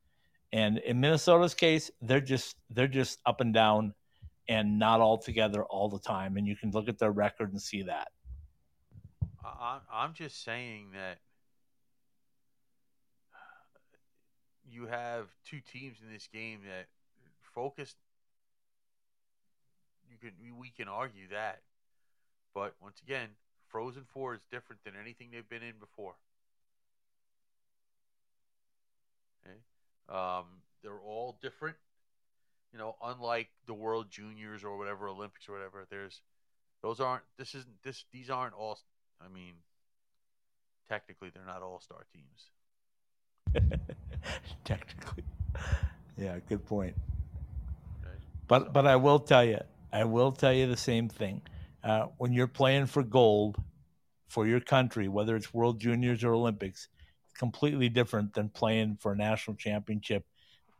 [0.53, 3.95] And in Minnesota's case, they're just they're just up and down
[4.49, 6.36] and not all together all the time.
[6.36, 8.09] And you can look at their record and see that.
[9.93, 11.18] I'm just saying that
[14.70, 16.86] you have two teams in this game that
[17.55, 17.97] focused.
[20.09, 21.61] You can we can argue that,
[22.55, 23.28] but once again,
[23.68, 26.14] Frozen Four is different than anything they've been in before.
[29.47, 29.57] Okay,
[30.11, 30.44] um,
[30.82, 31.76] they're all different.
[32.72, 36.20] You know, unlike the World Juniors or whatever Olympics or whatever, there's
[36.82, 37.24] those aren't.
[37.36, 38.04] This isn't this.
[38.12, 38.78] These aren't all.
[39.20, 39.54] I mean,
[40.88, 42.50] technically, they're not all star teams.
[44.64, 45.24] Technically.
[46.16, 46.94] Yeah, good point.
[48.02, 48.14] Okay?
[48.46, 49.58] But but I will tell you,
[49.92, 51.42] I will tell you the same thing.
[51.82, 53.56] Uh, when you're playing for gold
[54.28, 56.88] for your country, whether it's World Juniors or Olympics,
[57.41, 60.26] completely different than playing for a national championship.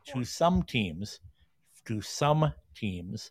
[0.09, 1.19] To some teams,
[1.87, 3.31] to some teams,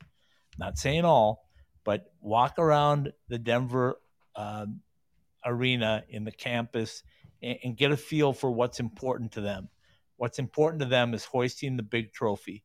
[0.57, 1.47] not saying all,
[1.83, 3.99] but walk around the Denver
[4.35, 4.81] um,
[5.45, 7.03] arena in the campus
[7.43, 9.69] and, and get a feel for what's important to them.
[10.17, 12.63] What's important to them is hoisting the big trophy.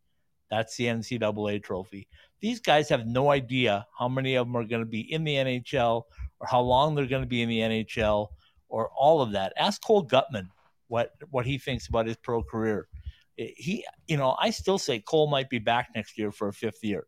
[0.50, 2.08] That's the NCAA trophy.
[2.40, 5.34] These guys have no idea how many of them are going to be in the
[5.34, 6.04] NHL
[6.40, 8.28] or how long they're going to be in the NHL
[8.70, 9.52] or all of that.
[9.58, 10.48] Ask Cole Guttman
[10.88, 12.88] what what he thinks about his pro career.
[13.36, 16.84] He, you know, I still say Cole might be back next year for a fifth
[16.84, 17.06] year.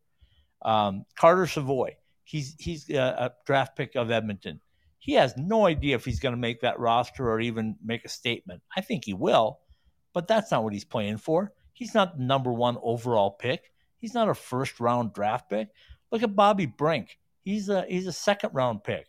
[0.62, 4.60] Um, Carter Savoie, he's he's a, a draft pick of Edmonton.
[4.98, 8.08] He has no idea if he's going to make that roster or even make a
[8.08, 8.62] statement.
[8.76, 9.60] I think he will,
[10.12, 11.52] but that's not what he's playing for.
[11.74, 13.70] He's not the number one overall pick.
[13.98, 15.68] He's not a first round draft pick.
[16.10, 17.18] Look at Bobby Brink.
[17.42, 19.06] He's a he's a second round pick.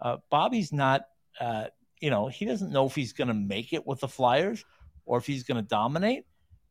[0.00, 1.02] Uh, Bobby's not.
[1.40, 1.66] Uh,
[2.02, 4.64] you know, he doesn't know if he's going to make it with the Flyers
[5.06, 6.24] or if he's going to dominate.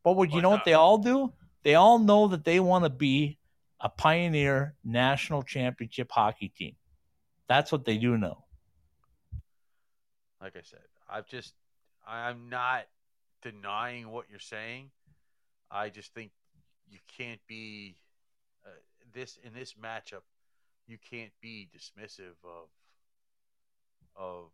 [0.04, 1.32] But what you know what they all do?
[1.62, 3.38] They all know that they want to be
[3.80, 6.76] a pioneer national championship hockey team.
[7.48, 8.44] That's what they do know.
[10.40, 11.54] like I said, I've just
[12.06, 12.84] I'm not
[13.42, 14.90] denying what you're saying.
[15.70, 16.32] I just think
[16.90, 17.96] you can't be
[18.66, 18.70] uh,
[19.14, 20.24] this in this matchup.
[20.86, 22.68] You can't be dismissive of
[24.14, 24.50] of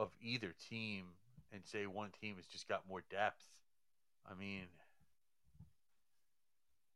[0.00, 1.04] of either team
[1.52, 3.44] and say one team has just got more depth.
[4.28, 4.62] I mean,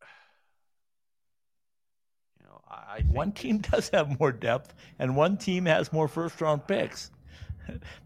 [2.41, 6.09] you know, I, I One team does have more depth, and one team has more
[6.09, 7.11] first round picks.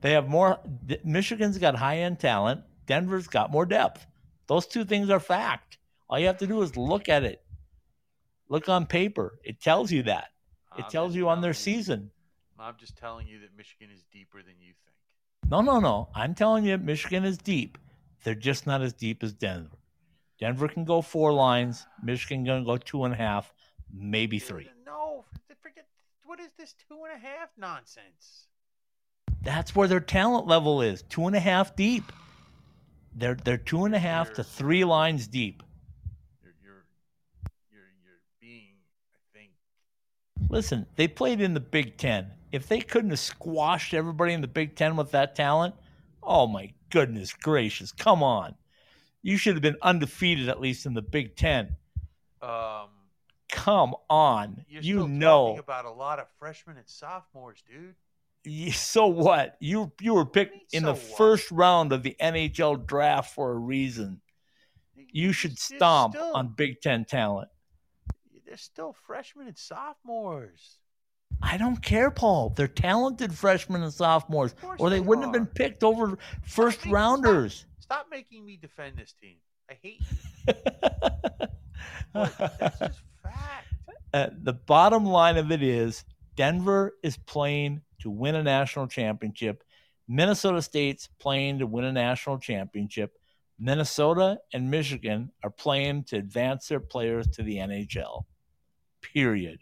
[0.03, 0.61] They have more.
[1.03, 2.61] Michigan's got high end talent.
[2.87, 4.07] Denver's got more depth.
[4.47, 5.79] Those two things are fact.
[6.09, 7.43] All you have to do is look at it.
[8.49, 9.37] Look on paper.
[9.43, 10.29] It tells you that.
[10.79, 12.13] It tells you on their season.
[12.61, 15.51] I'm just telling you that Michigan is deeper than you think.
[15.51, 16.09] No, no, no.
[16.15, 17.79] I'm telling you, Michigan is deep.
[18.25, 19.77] They're just not as deep as Denver.
[20.39, 21.87] Denver can go four lines.
[22.03, 23.53] Michigan going to go two and a half,
[23.93, 24.69] maybe three.
[24.85, 25.25] No,
[25.61, 25.87] forget
[26.25, 28.47] what is this two and a half nonsense?
[29.43, 31.03] That's where their talent level is.
[31.09, 32.13] Two and a half deep.
[33.15, 35.63] They're they're two and a half to You're- three lines deep.
[36.43, 36.85] You're you're
[37.73, 38.75] you're you're being,
[39.15, 39.51] I think.
[40.51, 42.31] Listen, they played in the Big Ten.
[42.53, 45.75] If they couldn't have squashed everybody in the Big Ten with that talent,
[46.23, 48.55] oh my goodness gracious, come on.
[49.23, 51.77] You should have been undefeated at least in the Big Ten.
[52.41, 52.89] Um,
[53.51, 54.65] Come on.
[54.69, 55.47] you're you still know.
[55.49, 57.95] talking about a lot of freshmen and sophomores, dude.
[58.47, 59.57] Y- So what?
[59.61, 61.03] You you were picked mean, in the what?
[61.17, 64.21] first round of the NHL draft for a reason.
[64.95, 67.49] You should stomp still- on Big Ten talent.
[68.47, 70.79] There's still freshmen and sophomores.
[71.43, 72.51] I don't care, Paul.
[72.51, 76.93] They're talented freshmen and sophomores, or they they wouldn't have been picked over first stop
[76.93, 77.67] rounders.
[77.79, 79.37] Stop making me defend this team.
[79.71, 80.55] I hate you.
[82.15, 83.67] That's just fact.
[84.13, 86.05] Uh, the bottom line of it is
[86.37, 89.63] Denver is playing to win a national championship.
[90.09, 93.19] Minnesota State's playing to win a national championship.
[93.59, 98.25] Minnesota and Michigan are playing to advance their players to the NHL.
[99.03, 99.59] Period.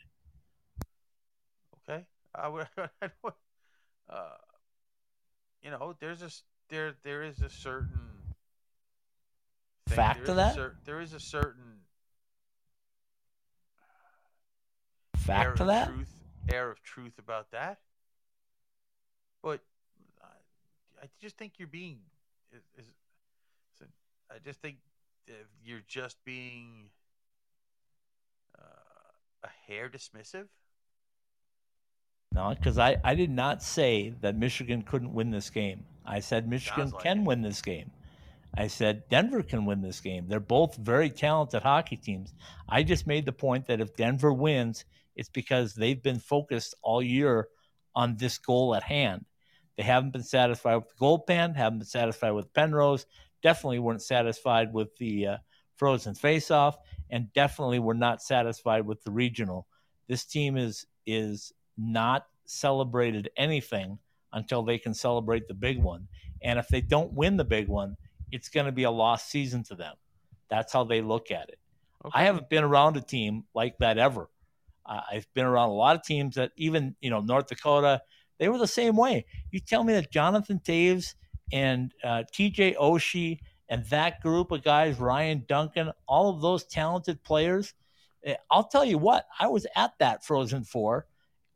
[2.36, 2.66] I would.
[3.02, 3.32] I would
[4.08, 4.36] uh,
[5.62, 6.30] you know, there's a
[6.68, 7.98] there there is a certain
[9.88, 10.54] thing- Fact there to that?
[10.54, 11.80] cer- there is a certain
[15.16, 15.86] air Fact to of that?
[15.88, 16.12] truth
[16.48, 17.80] air of truth about that.
[19.42, 19.60] But
[20.22, 21.98] I, I just think you're being.
[22.52, 22.92] Is, is-
[24.28, 24.76] I just think
[25.64, 26.90] you're just being
[28.58, 28.62] uh,
[29.44, 30.46] a hair dismissive.
[32.32, 35.84] No, because I, I did not say that Michigan couldn't win this game.
[36.04, 37.24] I said Michigan like can it.
[37.24, 37.90] win this game.
[38.56, 40.26] I said Denver can win this game.
[40.28, 42.32] They're both very talented hockey teams.
[42.68, 47.02] I just made the point that if Denver wins, it's because they've been focused all
[47.02, 47.48] year
[47.94, 49.24] on this goal at hand.
[49.76, 53.06] They haven't been satisfied with the Gold Pan, haven't been satisfied with Penrose,
[53.42, 55.36] definitely weren't satisfied with the uh,
[55.76, 56.76] frozen faceoff,
[57.10, 59.66] and definitely were not satisfied with the regional.
[60.08, 63.98] This team is is not celebrated anything
[64.32, 66.06] until they can celebrate the big one.
[66.42, 67.96] And if they don't win the big one,
[68.32, 69.94] it's going to be a lost season to them.
[70.48, 71.58] That's how they look at it.
[72.12, 74.28] I haven't been around a team like that ever.
[74.84, 78.02] Uh, I've been around a lot of teams that even, you know, North Dakota,
[78.38, 79.26] they were the same way.
[79.50, 81.14] You tell me that Jonathan Toews
[81.52, 87.22] and uh, TJ Oshie and that group of guys, Ryan Duncan, all of those talented
[87.24, 87.74] players,
[88.24, 91.06] eh, I'll tell you what, I was at that Frozen Four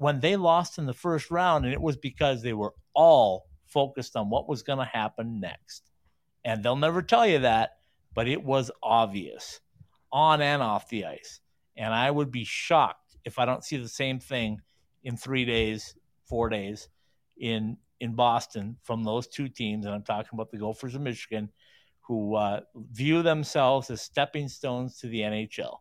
[0.00, 4.16] when they lost in the first round, and it was because they were all focused
[4.16, 5.90] on what was going to happen next.
[6.42, 7.72] And they'll never tell you that,
[8.14, 9.60] but it was obvious
[10.10, 11.40] on and off the ice.
[11.76, 14.62] And I would be shocked if I don't see the same thing
[15.04, 15.94] in three days,
[16.24, 16.88] four days
[17.36, 19.84] in in Boston from those two teams.
[19.84, 21.50] And I'm talking about the Gophers of Michigan,
[22.08, 25.76] who uh, view themselves as stepping stones to the NHL.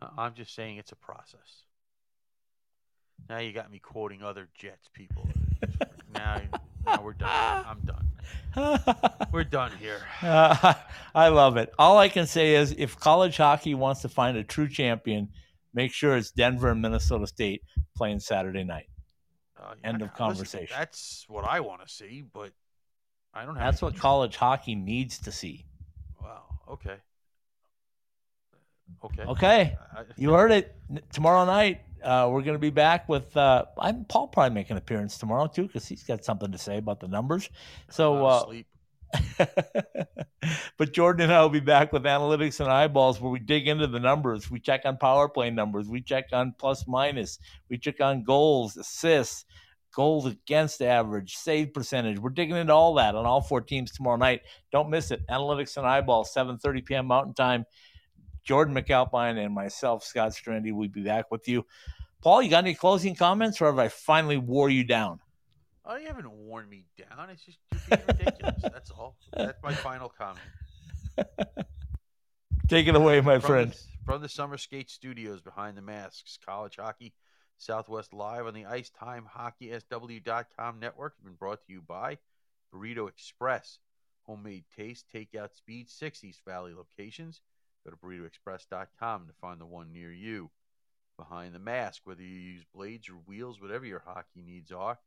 [0.00, 1.64] Uh, I'm just saying it's a process.
[3.28, 5.28] Now you got me quoting other Jets people.
[6.14, 6.40] now,
[6.84, 7.64] now we're done.
[7.66, 8.06] I'm done.
[9.32, 10.00] We're done here.
[10.22, 10.74] Uh,
[11.14, 11.72] I love it.
[11.78, 15.28] All I can say is if college hockey wants to find a true champion,
[15.72, 17.62] make sure it's Denver and Minnesota State
[17.96, 18.88] playing Saturday night.
[19.58, 20.76] Uh, End of listen, conversation.
[20.76, 22.50] that's what I want to see, but
[23.32, 23.64] I don't have.
[23.64, 25.64] That's what college hockey needs to see.
[26.20, 26.42] Wow.
[26.70, 26.96] Okay.
[29.04, 29.22] Okay.
[29.22, 29.76] Okay.
[29.96, 30.76] I- You heard it.
[31.12, 34.76] Tomorrow night, uh, we're going to be back with uh, I'm Paul probably make an
[34.76, 37.48] appearance tomorrow too because he's got something to say about the numbers.
[37.90, 38.52] So, uh,
[40.78, 43.86] but Jordan and I will be back with analytics and eyeballs where we dig into
[43.86, 44.50] the numbers.
[44.50, 45.88] We check on power play numbers.
[45.88, 47.38] We check on plus minus.
[47.68, 49.44] We check on goals, assists,
[49.92, 52.18] goals against average, save percentage.
[52.18, 54.42] We're digging into all that on all four teams tomorrow night.
[54.72, 55.26] Don't miss it.
[55.28, 57.06] Analytics and eyeballs, 7:30 p.m.
[57.06, 57.64] Mountain Time.
[58.42, 61.64] Jordan McAlpine and myself, Scott Strandy, will be back with you.
[62.22, 65.20] Paul, you got any closing comments, or have I finally wore you down?
[65.84, 67.30] Oh, you haven't worn me down.
[67.30, 68.54] It's just you're being ridiculous.
[68.62, 69.16] That's all.
[69.32, 70.44] That's my final comment.
[72.68, 73.72] Take it away, my from friend.
[73.72, 77.14] The, from the Summer Skate Studios behind the masks, college hockey,
[77.56, 82.18] Southwest Live on the IcetimeHockeySW.com network has been brought to you by
[82.72, 83.80] Burrito Express,
[84.22, 87.40] homemade taste, takeout speed, six East Valley locations.
[87.84, 90.50] Go to burritoexpress.com to find the one near you.
[91.16, 94.98] Behind the mask, whether you use blades or wheels, whatever your hockey needs are,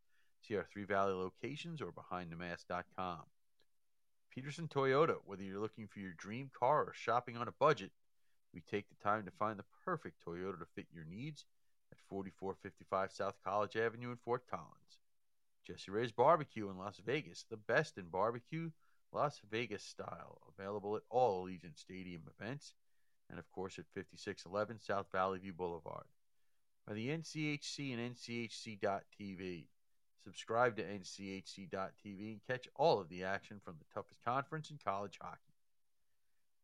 [0.41, 3.21] see our Three Valley locations or behindthemask.com.
[4.29, 7.91] Peterson Toyota, whether you're looking for your dream car or shopping on a budget,
[8.53, 11.45] we take the time to find the perfect Toyota to fit your needs
[11.91, 14.99] at 4455 South College Avenue in Fort Collins.
[15.65, 18.71] Jessie Rae's Barbecue in Las Vegas, the best in barbecue,
[19.13, 22.73] Las Vegas style, available at all Allegiant Stadium events,
[23.29, 26.05] and of course at 5611 South Valley View Boulevard.
[26.87, 29.67] By the NCHC and NCHC.TV.
[30.23, 35.19] Subscribe to NCHC.TV and catch all of the action from the toughest conference in college
[35.21, 35.53] hockey.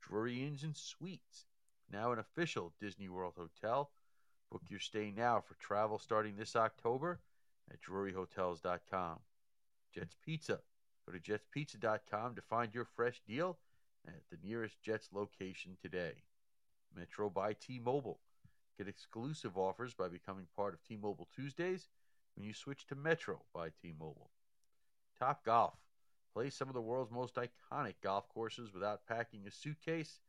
[0.02, 1.46] Drury Inns and Suites,
[1.92, 3.92] now an official Disney World hotel.
[4.52, 7.20] Book your stay now for travel starting this October
[7.72, 9.20] at druryhotels.com.
[9.94, 10.60] Jets Pizza.
[11.10, 13.58] Go to jetspizza.com to find your fresh deal
[14.08, 16.14] at the nearest Jets location today.
[16.96, 18.20] Metro by T-Mobile.
[18.78, 21.88] Get exclusive offers by becoming part of T-Mobile Tuesdays
[22.36, 24.30] when you switch to Metro by T-Mobile.
[25.18, 25.74] Top Golf.
[26.34, 30.20] Play some of the world's most iconic golf courses without packing a suitcase.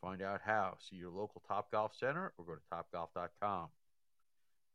[0.00, 0.76] Find out how.
[0.80, 3.68] See your local Top Golf Center or go to topgolf.com.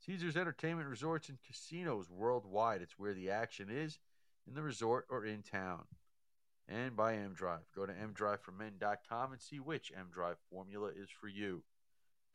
[0.05, 2.81] Caesars Entertainment Resorts and Casinos worldwide.
[2.81, 3.99] It's where the action is
[4.49, 5.83] in the resort or in town.
[6.67, 7.63] And by mDrive.
[7.75, 11.63] Go to mdriveformen.com and see which mDrive formula is for you.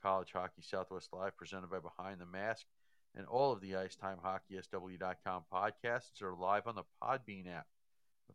[0.02, 2.66] College Hockey Southwest Live presented by Behind the Mask
[3.16, 7.66] and all of the IcetimeHockeySW.com podcasts are live on the Podbean app.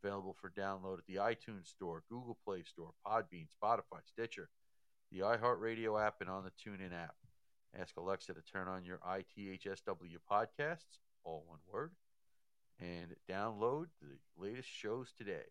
[0.01, 4.49] Available for download at the iTunes Store, Google Play Store, Podbean, Spotify, Stitcher,
[5.11, 7.15] the iHeartRadio app, and on the TuneIn app.
[7.77, 11.91] Ask Alexa to turn on your ITHSW podcasts, all one word,
[12.79, 15.45] and download the latest shows today.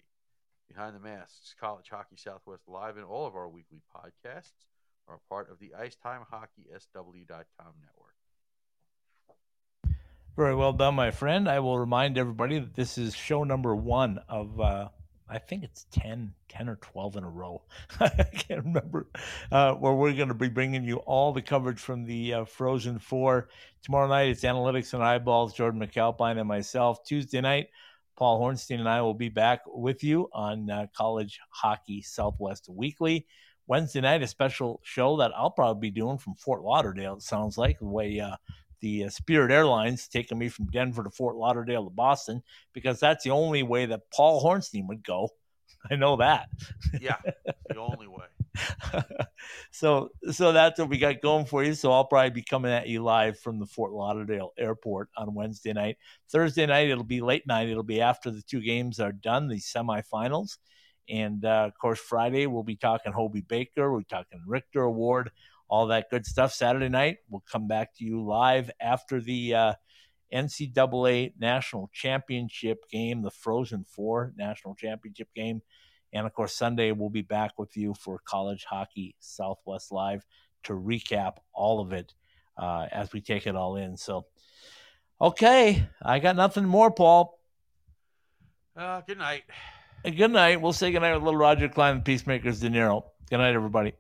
[0.69, 4.67] Behind the Masks, College Hockey Southwest Live, and all of our weekly podcasts
[5.09, 8.15] are part of the IcetimeHockeySW.com network.
[10.37, 11.49] Very well done, my friend.
[11.49, 14.89] I will remind everybody that this is show number one of, uh,
[15.31, 17.63] I think it's 10, 10 or 12 in a row.
[18.01, 19.09] I can't remember,
[19.53, 22.99] uh, where we're going to be bringing you all the coverage from the uh, Frozen
[22.99, 23.49] Four.
[23.83, 27.05] Tomorrow night, it's Analytics and Eyeballs, Jordan McAlpine and myself.
[27.05, 27.69] Tuesday night,
[28.17, 33.27] Paul Hornstein and I will be back with you on uh, College Hockey Southwest Weekly.
[33.67, 37.59] Wednesday night, a special show that I'll probably be doing from Fort Lauderdale, it sounds
[37.59, 38.37] like, the way uh,
[38.81, 42.43] the uh, Spirit Airlines taking me from Denver to Fort Lauderdale to Boston
[42.73, 45.31] because that's the only way that Paul Hornstein would go.
[45.91, 46.49] I know that.
[47.01, 47.17] Yeah,
[47.69, 48.25] the only way.
[49.71, 51.75] so so that's what we got going for you.
[51.75, 55.73] So I'll probably be coming at you live from the Fort Lauderdale airport on Wednesday
[55.73, 55.97] night.
[56.31, 57.69] Thursday night it'll be late night.
[57.69, 60.59] It'll be after the two games are done, the semifinals.
[61.09, 63.93] And uh, of course, Friday we'll be talking Hobey Baker.
[63.93, 65.31] We're talking Richter Award
[65.69, 66.53] all that good stuff.
[66.53, 69.73] Saturday night, we'll come back to you live after the uh,
[70.33, 75.63] NCAA National Championship game, the Frozen Four National Championship game.
[76.13, 80.25] And of course, Sunday, we'll be back with you for College Hockey Southwest Live
[80.65, 82.15] to recap all of it
[82.57, 83.97] uh, as we take it all in.
[83.97, 84.27] So,
[85.21, 87.39] okay, I got nothing more, Paul.
[88.75, 89.43] Uh, good night.
[90.05, 90.61] Good night.
[90.61, 93.05] We'll say good night with little Roger Clyne and Peacemakers De Niro.
[93.29, 93.93] Good night, everybody.